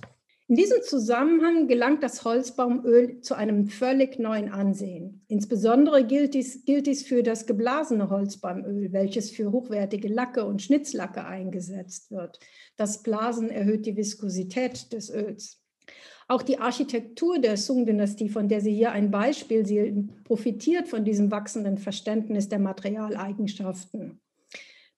In 0.53 0.57
diesem 0.57 0.83
Zusammenhang 0.83 1.67
gelangt 1.67 2.03
das 2.03 2.23
Holzbaumöl 2.23 3.21
zu 3.21 3.33
einem 3.33 3.65
völlig 3.65 4.19
neuen 4.19 4.51
Ansehen. 4.51 5.25
Insbesondere 5.27 6.05
gilt 6.05 6.35
dies, 6.35 6.63
gilt 6.63 6.85
dies 6.85 7.01
für 7.01 7.23
das 7.23 7.47
geblasene 7.47 8.11
Holzbaumöl, 8.11 8.93
welches 8.93 9.31
für 9.31 9.51
hochwertige 9.51 10.09
Lacke 10.09 10.45
und 10.45 10.61
Schnitzlacke 10.61 11.25
eingesetzt 11.25 12.11
wird. 12.11 12.39
Das 12.77 13.01
Blasen 13.01 13.49
erhöht 13.49 13.87
die 13.87 13.97
Viskosität 13.97 14.93
des 14.93 15.09
Öls. 15.09 15.59
Auch 16.27 16.43
die 16.43 16.59
Architektur 16.59 17.39
der 17.39 17.57
Sung-Dynastie, 17.57 18.29
von 18.29 18.47
der 18.47 18.61
Sie 18.61 18.75
hier 18.75 18.91
ein 18.91 19.09
Beispiel 19.09 19.65
sehen, 19.65 20.21
profitiert 20.23 20.87
von 20.87 21.03
diesem 21.03 21.31
wachsenden 21.31 21.79
Verständnis 21.79 22.47
der 22.47 22.59
Materialeigenschaften. 22.59 24.21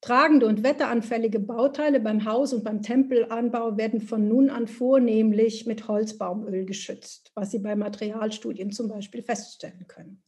Tragende 0.06 0.46
und 0.46 0.62
wetteranfällige 0.62 1.40
Bauteile 1.40 2.00
beim 2.00 2.26
Haus- 2.26 2.54
und 2.54 2.64
beim 2.64 2.84
Tempelanbau 2.84 3.76
werden 3.76 4.02
von 4.02 4.28
nun 4.28 4.52
an 4.52 4.68
vornehmlich 4.68 5.66
mit 5.66 5.88
Holzbaumöl 5.88 6.64
geschützt, 6.66 7.32
was 7.34 7.50
Sie 7.50 7.58
bei 7.58 7.76
Materialstudien 7.76 8.72
zum 8.72 8.88
Beispiel 8.88 9.24
feststellen 9.24 9.88
können. 9.88 10.22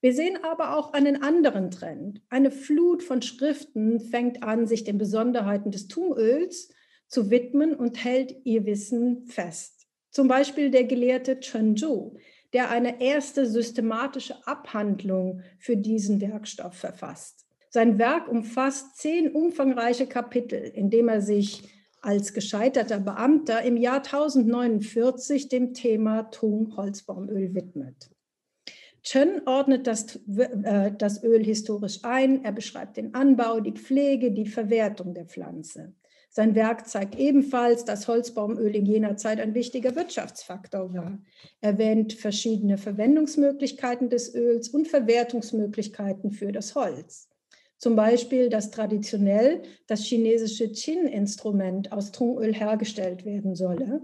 Wir 0.00 0.12
sehen 0.12 0.40
aber 0.42 0.76
auch 0.76 0.92
einen 0.92 1.22
anderen 1.22 1.70
Trend. 1.70 2.20
Eine 2.30 2.50
Flut 2.50 3.04
von 3.04 3.22
Schriften 3.22 4.00
fängt 4.00 4.42
an, 4.42 4.66
sich 4.66 4.82
den 4.82 4.98
Besonderheiten 4.98 5.70
des 5.70 5.86
Tungöls 5.86 6.74
zu 7.06 7.30
widmen 7.30 7.76
und 7.76 8.04
hält 8.04 8.34
ihr 8.42 8.66
Wissen 8.66 9.24
fest. 9.26 9.86
Zum 10.10 10.26
Beispiel 10.26 10.68
der 10.68 10.82
Gelehrte 10.82 11.38
Chen 11.38 11.76
Zhu, 11.76 12.16
der 12.52 12.70
eine 12.70 13.00
erste 13.00 13.46
systematische 13.46 14.34
Abhandlung 14.48 15.42
für 15.60 15.76
diesen 15.76 16.20
Werkstoff 16.20 16.74
verfasst. 16.74 17.46
Sein 17.72 18.00
Werk 18.00 18.26
umfasst 18.28 18.96
zehn 18.96 19.30
umfangreiche 19.30 20.08
Kapitel, 20.08 20.58
in 20.58 20.90
dem 20.90 21.08
er 21.08 21.22
sich 21.22 21.62
als 22.02 22.32
gescheiterter 22.34 22.98
Beamter 22.98 23.62
im 23.62 23.76
Jahr 23.76 23.98
1049 23.98 25.48
dem 25.48 25.72
Thema 25.72 26.24
Tung 26.24 26.76
Holzbaumöl 26.76 27.54
widmet. 27.54 28.10
Chen 29.04 29.42
ordnet 29.46 29.86
das, 29.86 30.16
äh, 30.36 30.92
das 30.98 31.22
Öl 31.22 31.44
historisch 31.44 32.00
ein, 32.02 32.44
er 32.44 32.52
beschreibt 32.52 32.96
den 32.96 33.14
Anbau, 33.14 33.60
die 33.60 33.72
Pflege, 33.72 34.32
die 34.32 34.46
Verwertung 34.46 35.14
der 35.14 35.26
Pflanze. 35.26 35.94
Sein 36.28 36.54
Werk 36.56 36.88
zeigt 36.88 37.16
ebenfalls, 37.18 37.84
dass 37.84 38.08
Holzbaumöl 38.08 38.74
in 38.74 38.86
jener 38.86 39.16
Zeit 39.16 39.40
ein 39.40 39.54
wichtiger 39.54 39.94
Wirtschaftsfaktor 39.94 40.92
war. 40.92 41.18
Er 41.60 41.72
erwähnt 41.72 42.12
verschiedene 42.14 42.78
Verwendungsmöglichkeiten 42.78 44.10
des 44.10 44.34
Öls 44.34 44.68
und 44.68 44.86
Verwertungsmöglichkeiten 44.88 46.30
für 46.30 46.52
das 46.52 46.74
Holz. 46.74 47.29
Zum 47.80 47.96
Beispiel, 47.96 48.50
dass 48.50 48.70
traditionell 48.70 49.62
das 49.86 50.04
chinesische 50.04 50.70
Qin-Instrument 50.70 51.92
aus 51.92 52.12
Tungöl 52.12 52.54
hergestellt 52.54 53.24
werden 53.24 53.54
solle 53.54 54.02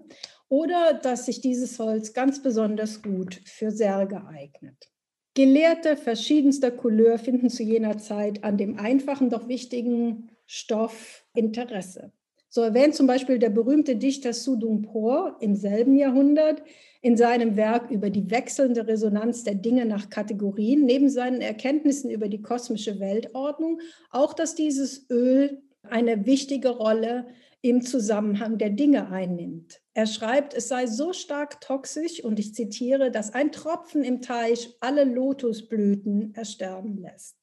oder 0.48 0.94
dass 0.94 1.26
sich 1.26 1.42
dieses 1.42 1.78
Holz 1.78 2.14
ganz 2.14 2.42
besonders 2.42 3.02
gut 3.02 3.38
für 3.44 3.70
Särge 3.70 4.26
eignet. 4.26 4.90
Gelehrte 5.34 5.98
verschiedenster 5.98 6.70
Couleur 6.70 7.18
finden 7.18 7.50
zu 7.50 7.62
jener 7.62 7.98
Zeit 7.98 8.42
an 8.42 8.56
dem 8.56 8.78
einfachen, 8.78 9.28
doch 9.28 9.46
wichtigen 9.46 10.30
Stoff 10.46 11.26
Interesse. 11.34 12.12
So 12.48 12.62
erwähnt 12.62 12.94
zum 12.94 13.06
Beispiel 13.06 13.38
der 13.38 13.50
berühmte 13.50 13.96
Dichter 13.96 14.32
Su 14.32 14.56
Dongpo 14.56 15.32
im 15.40 15.54
selben 15.54 15.96
Jahrhundert 15.98 16.62
in 17.02 17.16
seinem 17.16 17.56
Werk 17.56 17.90
über 17.90 18.10
die 18.10 18.30
wechselnde 18.30 18.86
Resonanz 18.86 19.44
der 19.44 19.54
Dinge 19.54 19.86
nach 19.86 20.10
Kategorien, 20.10 20.84
neben 20.84 21.08
seinen 21.08 21.40
Erkenntnissen 21.40 22.10
über 22.10 22.28
die 22.28 22.42
kosmische 22.42 23.00
Weltordnung, 23.00 23.80
auch, 24.10 24.34
dass 24.34 24.54
dieses 24.54 25.08
Öl 25.10 25.62
eine 25.82 26.26
wichtige 26.26 26.70
Rolle 26.70 27.26
im 27.62 27.82
Zusammenhang 27.82 28.58
der 28.58 28.70
Dinge 28.70 29.10
einnimmt. 29.10 29.80
Er 29.94 30.06
schreibt, 30.06 30.54
es 30.54 30.68
sei 30.68 30.86
so 30.86 31.12
stark 31.12 31.60
toxisch, 31.60 32.22
und 32.22 32.38
ich 32.38 32.54
zitiere, 32.54 33.10
dass 33.10 33.34
ein 33.34 33.50
Tropfen 33.50 34.04
im 34.04 34.20
Teich 34.20 34.76
alle 34.80 35.04
Lotusblüten 35.04 36.34
ersterben 36.34 36.98
lässt. 36.98 37.36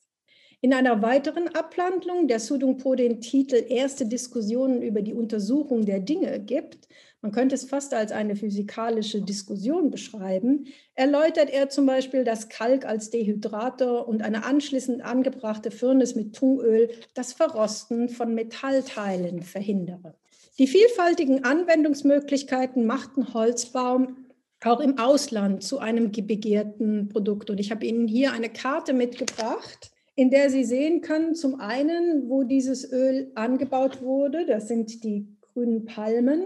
In 0.61 0.73
einer 0.73 1.01
weiteren 1.01 1.49
Abhandlung, 1.49 2.29
der 2.29 2.39
Sudungpo 2.39 2.95
den 2.95 3.19
Titel 3.19 3.65
Erste 3.67 4.05
Diskussionen 4.05 4.81
über 4.81 5.01
die 5.01 5.13
Untersuchung 5.13 5.83
der 5.83 5.99
Dinge 5.99 6.39
gibt, 6.39 6.87
man 7.23 7.31
könnte 7.31 7.55
es 7.55 7.63
fast 7.63 7.93
als 7.93 8.11
eine 8.11 8.35
physikalische 8.35 9.21
Diskussion 9.21 9.89
beschreiben, 9.89 10.67
erläutert 10.93 11.49
er 11.49 11.69
zum 11.69 11.85
Beispiel, 11.85 12.25
dass 12.25 12.49
Kalk 12.49 12.85
als 12.85 13.09
Dehydrator 13.09 14.07
und 14.07 14.21
eine 14.21 14.43
anschließend 14.43 15.03
angebrachte 15.03 15.71
Firnis 15.71 16.15
mit 16.15 16.35
Tungöl 16.35 16.89
das 17.13 17.31
Verrosten 17.31 18.09
von 18.09 18.35
Metallteilen 18.35 19.41
verhindere. 19.41 20.15
Die 20.59 20.67
vielfältigen 20.67 21.45
Anwendungsmöglichkeiten 21.45 22.85
machten 22.85 23.33
Holzbaum 23.33 24.17
auch 24.65 24.81
im 24.81 24.97
Ausland 24.99 25.63
zu 25.63 25.79
einem 25.79 26.11
begehrten 26.11 27.09
Produkt. 27.09 27.49
Und 27.49 27.59
ich 27.59 27.71
habe 27.71 27.85
Ihnen 27.85 28.07
hier 28.07 28.33
eine 28.33 28.49
Karte 28.49 28.93
mitgebracht 28.93 29.93
in 30.15 30.29
der 30.29 30.49
Sie 30.49 30.63
sehen 30.63 31.01
können, 31.01 31.33
zum 31.35 31.59
einen, 31.59 32.29
wo 32.29 32.43
dieses 32.43 32.91
Öl 32.91 33.31
angebaut 33.35 34.01
wurde, 34.01 34.45
das 34.45 34.67
sind 34.67 35.03
die 35.03 35.27
grünen 35.41 35.85
Palmen, 35.85 36.45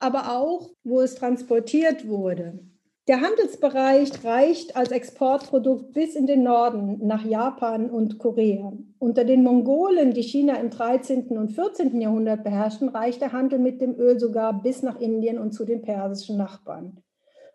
aber 0.00 0.36
auch, 0.36 0.70
wo 0.82 1.00
es 1.00 1.14
transportiert 1.14 2.08
wurde. 2.08 2.58
Der 3.08 3.22
Handelsbereich 3.22 4.24
reicht 4.24 4.76
als 4.76 4.92
Exportprodukt 4.92 5.92
bis 5.92 6.14
in 6.14 6.26
den 6.26 6.42
Norden 6.42 7.06
nach 7.06 7.24
Japan 7.24 7.90
und 7.90 8.18
Korea. 8.18 8.72
Unter 8.98 9.24
den 9.24 9.42
Mongolen, 9.42 10.12
die 10.12 10.22
China 10.22 10.54
im 10.54 10.70
13. 10.70 11.36
und 11.36 11.50
14. 11.50 12.00
Jahrhundert 12.00 12.44
beherrschten, 12.44 12.88
reicht 12.88 13.20
der 13.20 13.32
Handel 13.32 13.58
mit 13.58 13.80
dem 13.80 13.98
Öl 13.98 14.20
sogar 14.20 14.62
bis 14.62 14.82
nach 14.82 15.00
Indien 15.00 15.38
und 15.38 15.52
zu 15.52 15.64
den 15.64 15.82
persischen 15.82 16.36
Nachbarn. 16.36 16.98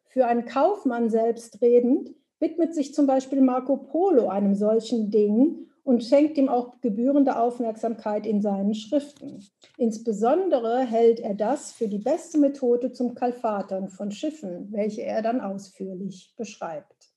Für 0.08 0.26
einen 0.26 0.46
Kaufmann 0.46 1.10
selbstredend 1.10 2.14
widmet 2.40 2.76
sich 2.76 2.94
zum 2.94 3.08
Beispiel 3.08 3.42
Marco 3.42 3.78
Polo 3.78 4.28
einem 4.28 4.56
solchen 4.56 5.10
Ding 5.10 5.68
und 5.86 6.04
schenkt 6.04 6.38
ihm 6.38 6.50
auch 6.50 6.82
gebührende 6.82 7.40
Aufmerksamkeit 7.40 8.26
in 8.26 8.42
seinen 8.42 8.74
Schriften. 8.74 9.46
Insbesondere 9.78 10.80
hält 10.80 11.20
er 11.20 11.36
das 11.36 11.72
für 11.72 11.88
die 11.88 12.00
beste 12.00 12.40
Methode 12.40 12.92
zum 12.92 13.14
Kalfatern 13.14 13.88
von 13.90 14.12
Schiffen, 14.12 14.68
welche 14.72 15.04
er 15.04 15.22
dann 15.22 15.40
ausführlich 15.40 16.34
beschreibt. 16.38 17.12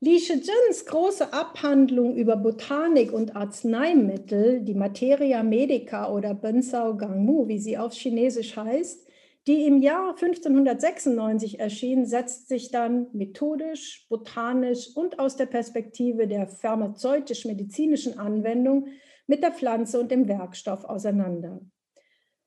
Li 0.00 0.18
Shijins 0.18 0.86
große 0.86 1.32
Abhandlung 1.32 2.16
über 2.16 2.36
Botanik 2.36 3.12
und 3.12 3.36
Arzneimittel, 3.36 4.60
die 4.60 4.74
Materia 4.74 5.42
Medica 5.42 6.10
oder 6.10 6.34
Bensao 6.34 6.96
Gangmu, 6.96 7.46
wie 7.46 7.58
sie 7.58 7.76
auf 7.78 7.92
Chinesisch 7.92 8.56
heißt, 8.56 9.03
die 9.46 9.66
im 9.66 9.82
Jahr 9.82 10.10
1596 10.10 11.60
erschien, 11.60 12.06
setzt 12.06 12.48
sich 12.48 12.70
dann 12.70 13.08
methodisch, 13.12 14.06
botanisch 14.08 14.96
und 14.96 15.18
aus 15.18 15.36
der 15.36 15.46
Perspektive 15.46 16.26
der 16.26 16.46
pharmazeutisch-medizinischen 16.46 18.18
Anwendung 18.18 18.88
mit 19.26 19.42
der 19.42 19.52
Pflanze 19.52 20.00
und 20.00 20.10
dem 20.10 20.28
Werkstoff 20.28 20.84
auseinander. 20.84 21.60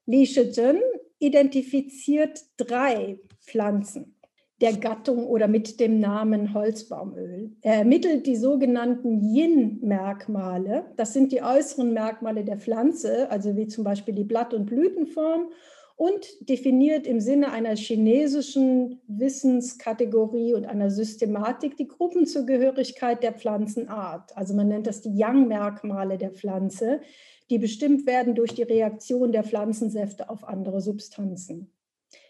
Li 0.05 0.25
Shizhen 0.25 0.79
identifiziert 1.19 2.41
drei 2.57 3.19
Pflanzen 3.41 4.17
der 4.61 4.73
Gattung 4.73 5.27
oder 5.27 5.47
mit 5.47 5.79
dem 5.79 5.99
Namen 5.99 6.53
Holzbaumöl. 6.53 7.51
Er 7.61 7.75
ermittelt 7.75 8.25
die 8.25 8.35
sogenannten 8.35 9.21
Yin-Merkmale. 9.21 10.93
Das 10.95 11.13
sind 11.13 11.31
die 11.31 11.43
äußeren 11.43 11.93
Merkmale 11.93 12.43
der 12.43 12.57
Pflanze, 12.57 13.29
also 13.29 13.55
wie 13.55 13.67
zum 13.67 13.83
Beispiel 13.83 14.15
die 14.15 14.23
Blatt- 14.23 14.55
und 14.55 14.65
Blütenform 14.65 15.49
und 15.97 16.47
definiert 16.47 17.07
im 17.07 17.19
Sinne 17.19 17.51
einer 17.51 17.75
chinesischen 17.75 19.01
Wissenskategorie 19.07 20.53
und 20.53 20.65
einer 20.65 20.91
Systematik 20.91 21.75
die 21.75 21.87
Gruppenzugehörigkeit 21.87 23.23
der 23.23 23.33
Pflanzenart. 23.33 24.37
Also 24.37 24.53
man 24.53 24.67
nennt 24.67 24.85
das 24.85 25.01
die 25.01 25.17
Yang-Merkmale 25.17 26.19
der 26.19 26.29
Pflanze, 26.29 27.01
die 27.49 27.57
bestimmt 27.57 28.05
werden 28.05 28.35
durch 28.35 28.53
die 28.53 28.63
Reaktion 28.63 29.31
der 29.31 29.43
Pflanzensäfte 29.43 30.29
auf 30.29 30.47
andere 30.47 30.81
Substanzen. 30.81 31.71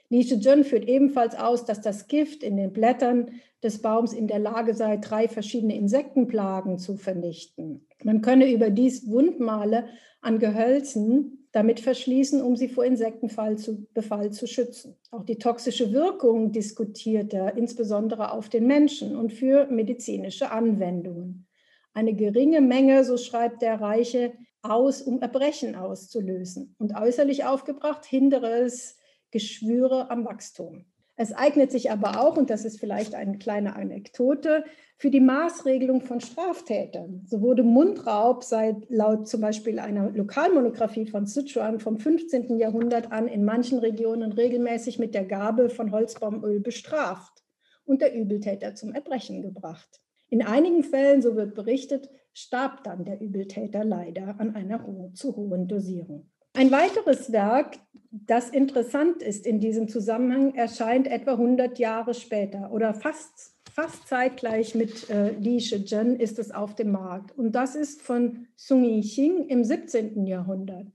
Li 0.09 0.23
Shizhen 0.23 0.63
führt 0.63 0.87
ebenfalls 0.87 1.35
aus, 1.35 1.65
dass 1.65 1.81
das 1.81 2.07
Gift 2.07 2.43
in 2.43 2.55
den 2.55 2.71
Blättern 2.71 3.31
des 3.61 3.81
Baums 3.81 4.13
in 4.13 4.27
der 4.27 4.39
Lage 4.39 4.73
sei, 4.75 4.95
drei 4.95 5.27
verschiedene 5.27 5.75
Insektenplagen 5.75 6.77
zu 6.77 6.95
vernichten. 6.95 7.85
Man 8.01 8.21
könne 8.21 8.49
überdies 8.49 9.09
Wundmale 9.09 9.87
an 10.21 10.39
Gehölzen 10.39 11.46
damit 11.57 11.79
verschließen, 11.79 12.39
um 12.43 12.55
sie 12.55 12.69
vor 12.69 12.85
Insektenbefall 12.85 13.57
zu, 13.57 13.87
Befall 13.95 14.31
zu 14.31 14.45
schützen. 14.45 14.95
Auch 15.09 15.23
die 15.23 15.39
toxische 15.39 15.91
Wirkung 15.91 16.51
diskutiert 16.51 17.33
er, 17.33 17.57
insbesondere 17.57 18.31
auf 18.31 18.47
den 18.47 18.67
Menschen 18.67 19.15
und 19.15 19.33
für 19.33 19.65
medizinische 19.65 20.51
Anwendungen. 20.51 21.47
Eine 21.95 22.13
geringe 22.13 22.61
Menge, 22.61 23.03
so 23.03 23.17
schreibt 23.17 23.63
der 23.63 23.81
Reiche, 23.81 24.33
aus, 24.61 25.01
um 25.01 25.19
Erbrechen 25.19 25.73
auszulösen. 25.73 26.75
Und 26.77 26.95
äußerlich 26.95 27.45
aufgebracht 27.45 28.05
hindere 28.05 28.59
es 28.59 28.99
Geschwüre 29.31 30.11
am 30.11 30.25
Wachstum. 30.25 30.85
Es 31.19 31.33
eignet 31.33 31.71
sich 31.71 31.89
aber 31.89 32.21
auch, 32.21 32.37
und 32.37 32.51
das 32.51 32.63
ist 32.63 32.79
vielleicht 32.79 33.15
eine 33.15 33.39
kleine 33.39 33.75
Anekdote, 33.75 34.63
für 34.97 35.09
die 35.09 35.19
Maßregelung 35.19 36.01
von 36.01 36.21
Straftätern. 36.21 37.23
So 37.25 37.41
wurde 37.41 37.63
Mundraub 37.63 38.43
seit 38.43 38.87
laut 38.89 39.27
zum 39.27 39.41
Beispiel 39.41 39.79
einer 39.79 40.11
Lokalmonographie 40.11 41.07
von 41.07 41.25
Sichuan 41.25 41.79
vom 41.79 41.97
15. 41.97 42.59
Jahrhundert 42.59 43.11
an 43.11 43.27
in 43.27 43.43
manchen 43.43 43.79
Regionen 43.79 44.31
regelmäßig 44.31 44.99
mit 44.99 45.15
der 45.15 45.25
Gabe 45.25 45.69
von 45.69 45.91
Holzbaumöl 45.91 46.59
bestraft 46.59 47.43
und 47.83 48.01
der 48.03 48.13
Übeltäter 48.13 48.75
zum 48.75 48.93
Erbrechen 48.93 49.41
gebracht. 49.41 50.01
In 50.29 50.43
einigen 50.43 50.83
Fällen, 50.83 51.23
so 51.23 51.35
wird 51.35 51.55
berichtet, 51.55 52.09
starb 52.33 52.83
dann 52.83 53.05
der 53.05 53.21
Übeltäter 53.21 53.83
leider 53.83 54.39
an 54.39 54.55
einer 54.55 54.85
zu 55.13 55.35
hohen 55.35 55.67
Dosierung. 55.67 56.29
Ein 56.57 56.71
weiteres 56.71 57.31
Werk, 57.31 57.77
das 58.09 58.49
interessant 58.49 59.21
ist 59.21 59.45
in 59.45 59.59
diesem 59.59 59.87
Zusammenhang, 59.87 60.55
erscheint 60.55 61.05
etwa 61.05 61.33
100 61.33 61.77
Jahre 61.77 62.15
später 62.15 62.71
oder 62.71 62.95
fast, 62.95 63.53
fast 63.71 64.07
zeitgleich 64.07 64.73
mit 64.73 65.07
äh, 65.11 65.33
Li 65.33 65.59
Shizhen 65.59 66.15
ist 66.19 66.39
es 66.39 66.49
auf 66.49 66.73
dem 66.73 66.93
Markt. 66.93 67.37
Und 67.37 67.51
das 67.51 67.75
ist 67.75 68.01
von 68.01 68.47
Sung 68.55 68.83
Yixing 68.83 69.45
im 69.49 69.63
17. 69.63 70.25
Jahrhundert. 70.25 70.87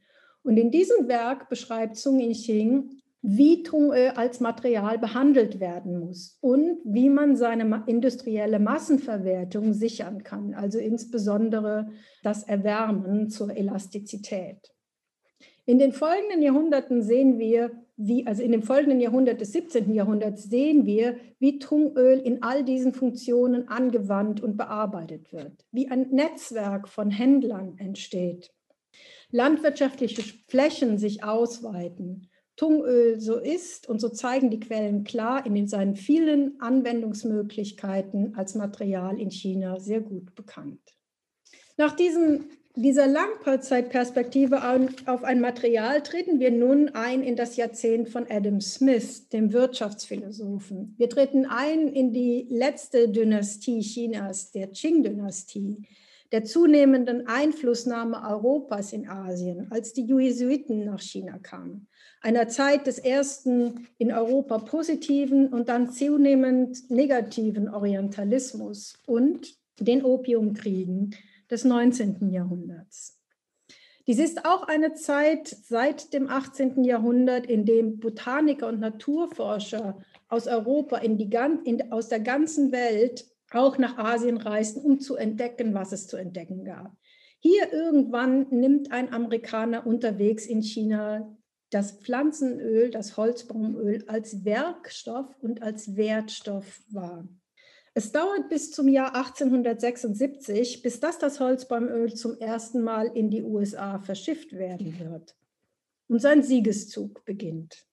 Und 0.43 0.57
in 0.57 0.73
diesem 0.73 1.07
Werk 1.07 1.49
beschreibt 1.49 1.95
Sung 1.97 2.19
Yixing, 2.19 3.01
wie 3.21 3.63
Tungöl 3.63 4.11
als 4.17 4.41
Material 4.41 4.99
behandelt 4.99 5.61
werden 5.61 6.01
muss 6.01 6.39
und 6.41 6.79
wie 6.85 7.09
man 7.09 7.37
seine 7.37 7.85
industrielle 7.87 8.59
Massenverwertung 8.59 9.75
sichern 9.75 10.25
kann, 10.25 10.55
also 10.55 10.81
insbesondere 10.81 11.87
das 12.25 12.43
Erwärmen 12.43 13.31
zur 13.31 13.57
Elastizität. 13.57 14.73
In 15.65 15.79
den 15.79 15.93
folgenden 15.93 16.43
Jahrhunderten 16.43 17.03
sehen 17.03 17.39
wir, 17.39 17.71
wie, 17.97 18.27
also 18.27 18.43
in 18.43 18.51
dem 18.51 18.65
folgenden 18.65 19.01
Jahrhundert 19.01 19.41
des 19.41 19.53
17. 19.53 19.95
Jahrhunderts 19.95 20.45
sehen 20.45 20.87
wir, 20.87 21.17
wie 21.39 21.61
Tungöl 21.61 22.19
in 22.19 22.43
all 22.43 22.65
diesen 22.65 22.93
Funktionen 22.93 23.69
angewandt 23.69 24.43
und 24.43 24.57
bearbeitet 24.57 25.33
wird, 25.33 25.65
wie 25.71 25.89
ein 25.89 26.09
Netzwerk 26.11 26.89
von 26.89 27.11
Händlern 27.11 27.79
entsteht, 27.79 28.51
landwirtschaftliche 29.31 30.23
Flächen 30.49 30.99
sich 30.99 31.23
ausweiten, 31.23 32.29
Tungöl 32.57 33.21
so 33.21 33.39
ist 33.39 33.89
und 33.89 34.01
so 34.01 34.09
zeigen 34.09 34.51
die 34.51 34.61
Quellen 34.61 35.05
klar 35.05 35.47
in 35.47 35.67
seinen 35.69 35.97
vielen 35.97 36.61
Anwendungsmöglichkeiten 36.61 38.35
als 38.35 38.57
Material 38.57 39.19
in 39.19 39.31
China 39.31 39.79
sehr 39.79 40.01
gut 40.01 40.35
bekannt. 40.35 40.81
Nach 41.77 41.97
diesem 41.97 42.51
dieser 42.75 43.07
Langzeitperspektive 43.07 44.63
auf 45.07 45.25
ein 45.25 45.41
Material 45.41 46.03
treten 46.03 46.41
wir 46.41 46.51
nun 46.51 46.89
ein 46.91 47.23
in 47.23 47.37
das 47.37 47.57
Jahrzehnt 47.57 48.09
von 48.09 48.27
Adam 48.31 48.61
Smith, 48.61 49.29
dem 49.29 49.53
Wirtschaftsphilosophen. 49.53 50.95
Wir 50.97 51.11
treten 51.11 51.45
ein 51.45 51.89
in 51.89 52.13
die 52.13 52.47
letzte 52.49 53.11
Dynastie 53.11 53.81
Chinas, 53.81 54.53
der 54.53 54.69
Qing-Dynastie, 54.69 55.83
der 56.33 56.45
zunehmenden 56.45 57.27
Einflussnahme 57.27 58.23
Europas 58.27 58.95
in 58.95 59.07
Asien, 59.07 59.67
als 59.71 59.93
die 59.93 60.07
Jesuiten 60.07 60.85
nach 60.85 61.03
China 61.03 61.39
kamen. 61.39 61.89
Einer 62.23 62.49
Zeit 62.49 62.87
des 62.87 62.99
ersten 62.99 63.87
in 63.99 64.13
Europa 64.13 64.59
positiven 64.59 65.49
und 65.49 65.69
dann 65.69 65.91
zunehmend 65.91 66.91
negativen 66.91 67.69
Orientalismus 67.69 68.95
und 69.07 69.59
den 69.79 70.03
Opiumkriegen 70.05 71.15
des 71.53 71.65
19. 71.65 72.31
Jahrhunderts. 72.31 73.21
Dies 74.07 74.19
ist 74.19 74.45
auch 74.47 74.67
eine 74.67 74.95
Zeit 74.95 75.47
seit 75.47 76.13
dem 76.13 76.29
18. 76.29 76.83
Jahrhundert, 76.83 77.47
in 77.47 77.65
dem 77.65 78.01
Botaniker 78.01 78.67
und 78.67 78.81
Naturforscher 78.81 79.99
aus 80.29 80.49
Europa 80.49 80.97
in 80.97 81.19
die, 81.19 81.31
in, 81.65 81.93
aus 81.93 82.09
der 82.09 82.21
ganzen 82.21 82.73
Welt 82.73 83.27
auch 83.53 83.79
nach 83.79 83.99
Asien 83.99 84.39
reisten, 84.39 84.81
um 84.81 84.99
zu 84.99 85.15
entdecken, 85.15 85.75
was 85.75 85.93
es 85.93 86.09
zu 86.09 86.17
entdecken 86.17 86.65
gab. 86.65 86.97
Hier 87.39 87.73
irgendwann 87.73 88.49
nimmt 88.51 88.91
ein 88.91 89.13
Amerikaner 89.13 89.87
unterwegs 89.87 90.47
in 90.47 90.63
China 90.63 91.37
das 91.71 91.93
Pflanzenöl, 91.93 92.91
das 92.91 93.17
Holzbaumöl 93.17 94.05
als 94.07 94.45
Werkstoff 94.45 95.27
und 95.41 95.63
als 95.63 95.97
Wertstoff 95.97 96.83
wahr. 96.91 97.29
Es 97.95 98.11
dauert 98.11 98.49
bis 98.49 98.71
zum 98.71 98.89
Jahr 98.89 99.15
1876, 99.15 100.81
bis 100.81 101.01
das 101.01 101.19
das 101.19 101.41
Holzbaumöl 101.41 102.15
zum 102.15 102.39
ersten 102.39 102.83
Mal 102.83 103.07
in 103.09 103.29
die 103.29 103.43
USA 103.43 103.99
verschifft 103.99 104.55
werden 104.55 104.99
wird. 104.99 105.37
Und 106.09 106.21
sein 106.21 106.43
Siegeszug 106.43 107.25
beginnt. 107.27 107.85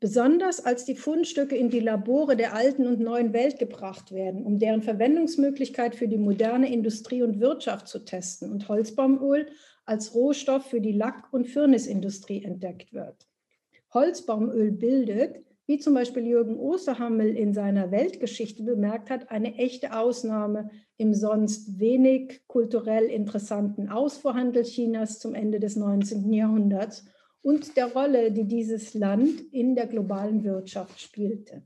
Besonders 0.00 0.64
als 0.64 0.84
die 0.84 0.94
Fundstücke 0.94 1.56
in 1.56 1.68
die 1.68 1.80
Labore 1.80 2.36
der 2.36 2.54
alten 2.54 2.86
und 2.86 3.00
neuen 3.00 3.32
Welt 3.32 3.58
gebracht 3.58 4.12
werden, 4.12 4.44
um 4.46 4.58
deren 4.58 4.80
Verwendungsmöglichkeit 4.80 5.94
für 5.94 6.08
die 6.08 6.18
moderne 6.18 6.72
Industrie 6.72 7.22
und 7.22 7.40
Wirtschaft 7.40 7.88
zu 7.88 8.04
testen 8.04 8.50
und 8.50 8.68
Holzbaumöl 8.68 9.48
als 9.84 10.14
Rohstoff 10.14 10.66
für 10.66 10.80
die 10.80 10.92
Lack- 10.92 11.32
und 11.32 11.48
Firnisindustrie 11.48 12.44
entdeckt 12.44 12.92
wird. 12.92 13.26
Holzbaumöl 13.92 14.70
bildet, 14.70 15.44
wie 15.68 15.78
zum 15.78 15.92
Beispiel 15.92 16.26
Jürgen 16.26 16.58
Osterhammel 16.58 17.36
in 17.36 17.52
seiner 17.52 17.90
Weltgeschichte 17.90 18.62
bemerkt 18.62 19.10
hat, 19.10 19.30
eine 19.30 19.56
echte 19.56 19.94
Ausnahme 19.94 20.70
im 20.96 21.12
sonst 21.12 21.78
wenig 21.78 22.40
kulturell 22.46 23.04
interessanten 23.04 23.90
Ausfuhrhandel 23.90 24.62
Chinas 24.62 25.18
zum 25.18 25.34
Ende 25.34 25.60
des 25.60 25.76
19. 25.76 26.32
Jahrhunderts 26.32 27.04
und 27.42 27.76
der 27.76 27.92
Rolle, 27.92 28.32
die 28.32 28.48
dieses 28.48 28.94
Land 28.94 29.42
in 29.52 29.74
der 29.74 29.86
globalen 29.86 30.42
Wirtschaft 30.42 31.02
spielte. 31.02 31.62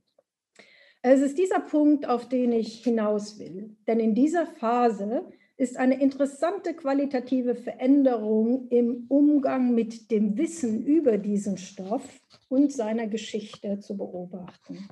Es 1.02 1.20
ist 1.20 1.38
dieser 1.38 1.60
Punkt, 1.60 2.08
auf 2.08 2.28
den 2.28 2.50
ich 2.50 2.82
hinaus 2.82 3.38
will, 3.38 3.76
denn 3.86 4.00
in 4.00 4.16
dieser 4.16 4.46
Phase 4.46 5.30
ist 5.56 5.76
eine 5.76 6.00
interessante 6.00 6.74
qualitative 6.74 7.54
Veränderung 7.54 8.68
im 8.68 9.06
Umgang 9.08 9.74
mit 9.74 10.10
dem 10.10 10.36
Wissen 10.36 10.84
über 10.84 11.18
diesen 11.18 11.58
Stoff 11.58 12.20
und 12.48 12.72
seiner 12.72 13.06
Geschichte 13.06 13.78
zu 13.78 13.96
beobachten. 13.96 14.88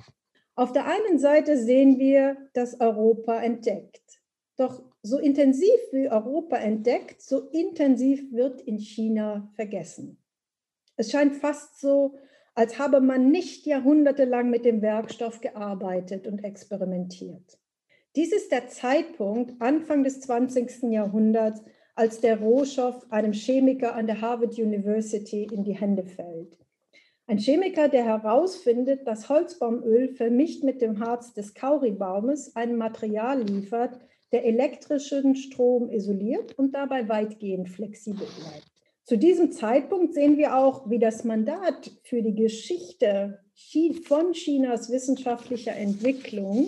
Auf 0.55 0.71
der 0.71 0.85
einen 0.85 1.17
Seite 1.17 1.57
sehen 1.57 1.97
wir, 1.97 2.37
dass 2.53 2.79
Europa 2.79 3.41
entdeckt. 3.41 4.21
Doch 4.57 4.83
so 5.01 5.17
intensiv 5.17 5.79
wie 5.91 6.09
Europa 6.09 6.57
entdeckt, 6.57 7.21
so 7.21 7.49
intensiv 7.49 8.31
wird 8.31 8.61
in 8.61 8.77
China 8.77 9.51
vergessen. 9.55 10.19
Es 10.97 11.11
scheint 11.11 11.35
fast 11.35 11.79
so, 11.79 12.17
als 12.53 12.77
habe 12.77 13.01
man 13.01 13.31
nicht 13.31 13.65
jahrhundertelang 13.65 14.49
mit 14.49 14.65
dem 14.65 14.81
Werkstoff 14.81 15.41
gearbeitet 15.41 16.27
und 16.27 16.43
experimentiert. 16.43 17.60
Dies 18.17 18.33
ist 18.33 18.51
der 18.51 18.67
Zeitpunkt 18.67 19.61
Anfang 19.61 20.03
des 20.03 20.19
20. 20.19 20.91
Jahrhunderts, 20.91 21.61
als 21.95 22.19
der 22.19 22.41
Rohstoff 22.41 23.09
einem 23.09 23.31
Chemiker 23.31 23.95
an 23.95 24.05
der 24.05 24.19
Harvard 24.19 24.57
University 24.57 25.47
in 25.49 25.63
die 25.63 25.77
Hände 25.77 26.03
fällt. 26.03 26.57
Ein 27.27 27.37
Chemiker, 27.37 27.87
der 27.87 28.03
herausfindet, 28.03 29.07
dass 29.07 29.29
Holzbaumöl 29.29 30.09
vermischt 30.09 30.61
mit 30.63 30.81
dem 30.81 30.99
Harz 30.99 31.33
des 31.33 31.53
Kauribaumes 31.53 32.53
ein 32.53 32.75
Material 32.75 33.43
liefert, 33.43 33.97
der 34.33 34.43
elektrischen 34.43 35.37
Strom 35.37 35.89
isoliert 35.89 36.59
und 36.59 36.75
dabei 36.75 37.07
weitgehend 37.07 37.69
flexibel 37.69 38.27
bleibt. 38.39 38.67
Zu 39.05 39.17
diesem 39.17 39.53
Zeitpunkt 39.53 40.13
sehen 40.13 40.37
wir 40.37 40.57
auch, 40.57 40.89
wie 40.89 40.99
das 40.99 41.23
Mandat 41.23 41.91
für 42.03 42.21
die 42.21 42.35
Geschichte 42.35 43.39
von 44.03 44.33
Chinas 44.33 44.91
wissenschaftlicher 44.91 45.75
Entwicklung 45.75 46.67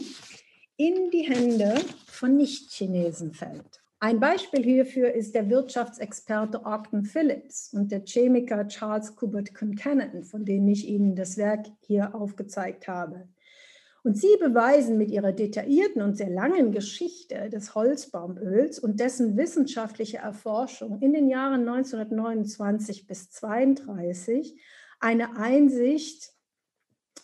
in 0.78 1.12
die 1.12 1.22
Hände 1.22 1.76
von 2.08 2.36
Nicht-Chinesen 2.36 3.34
fällt. 3.34 3.84
Ein 4.00 4.20
Beispiel 4.20 4.64
hierfür 4.64 5.14
ist 5.14 5.34
der 5.34 5.50
Wirtschaftsexperte 5.50 6.66
Ogden 6.66 7.06
Phillips 7.06 7.72
und 7.74 7.92
der 7.92 8.04
Chemiker 8.04 8.68
Charles 8.68 9.16
Kubert 9.16 9.56
Concannon, 9.56 10.24
von 10.24 10.44
denen 10.44 10.68
ich 10.68 10.88
Ihnen 10.88 11.16
das 11.16 11.38
Werk 11.38 11.68
hier 11.88 12.14
aufgezeigt 12.14 12.88
habe. 12.88 13.30
Und 14.04 14.18
sie 14.18 14.36
beweisen 14.42 14.98
mit 14.98 15.10
ihrer 15.12 15.32
detaillierten 15.32 16.02
und 16.02 16.18
sehr 16.18 16.30
langen 16.30 16.74
Geschichte 16.74 17.50
des 17.50 17.74
Holzbaumöls 17.74 18.78
und 18.78 19.00
dessen 19.00 19.38
wissenschaftliche 19.38 20.18
Erforschung 20.18 21.00
in 21.02 21.14
den 21.14 21.30
Jahren 21.30 21.62
1929 21.62 23.08
bis 23.08 23.30
1932 23.42 24.60
eine 25.00 25.38
Einsicht 25.38 26.33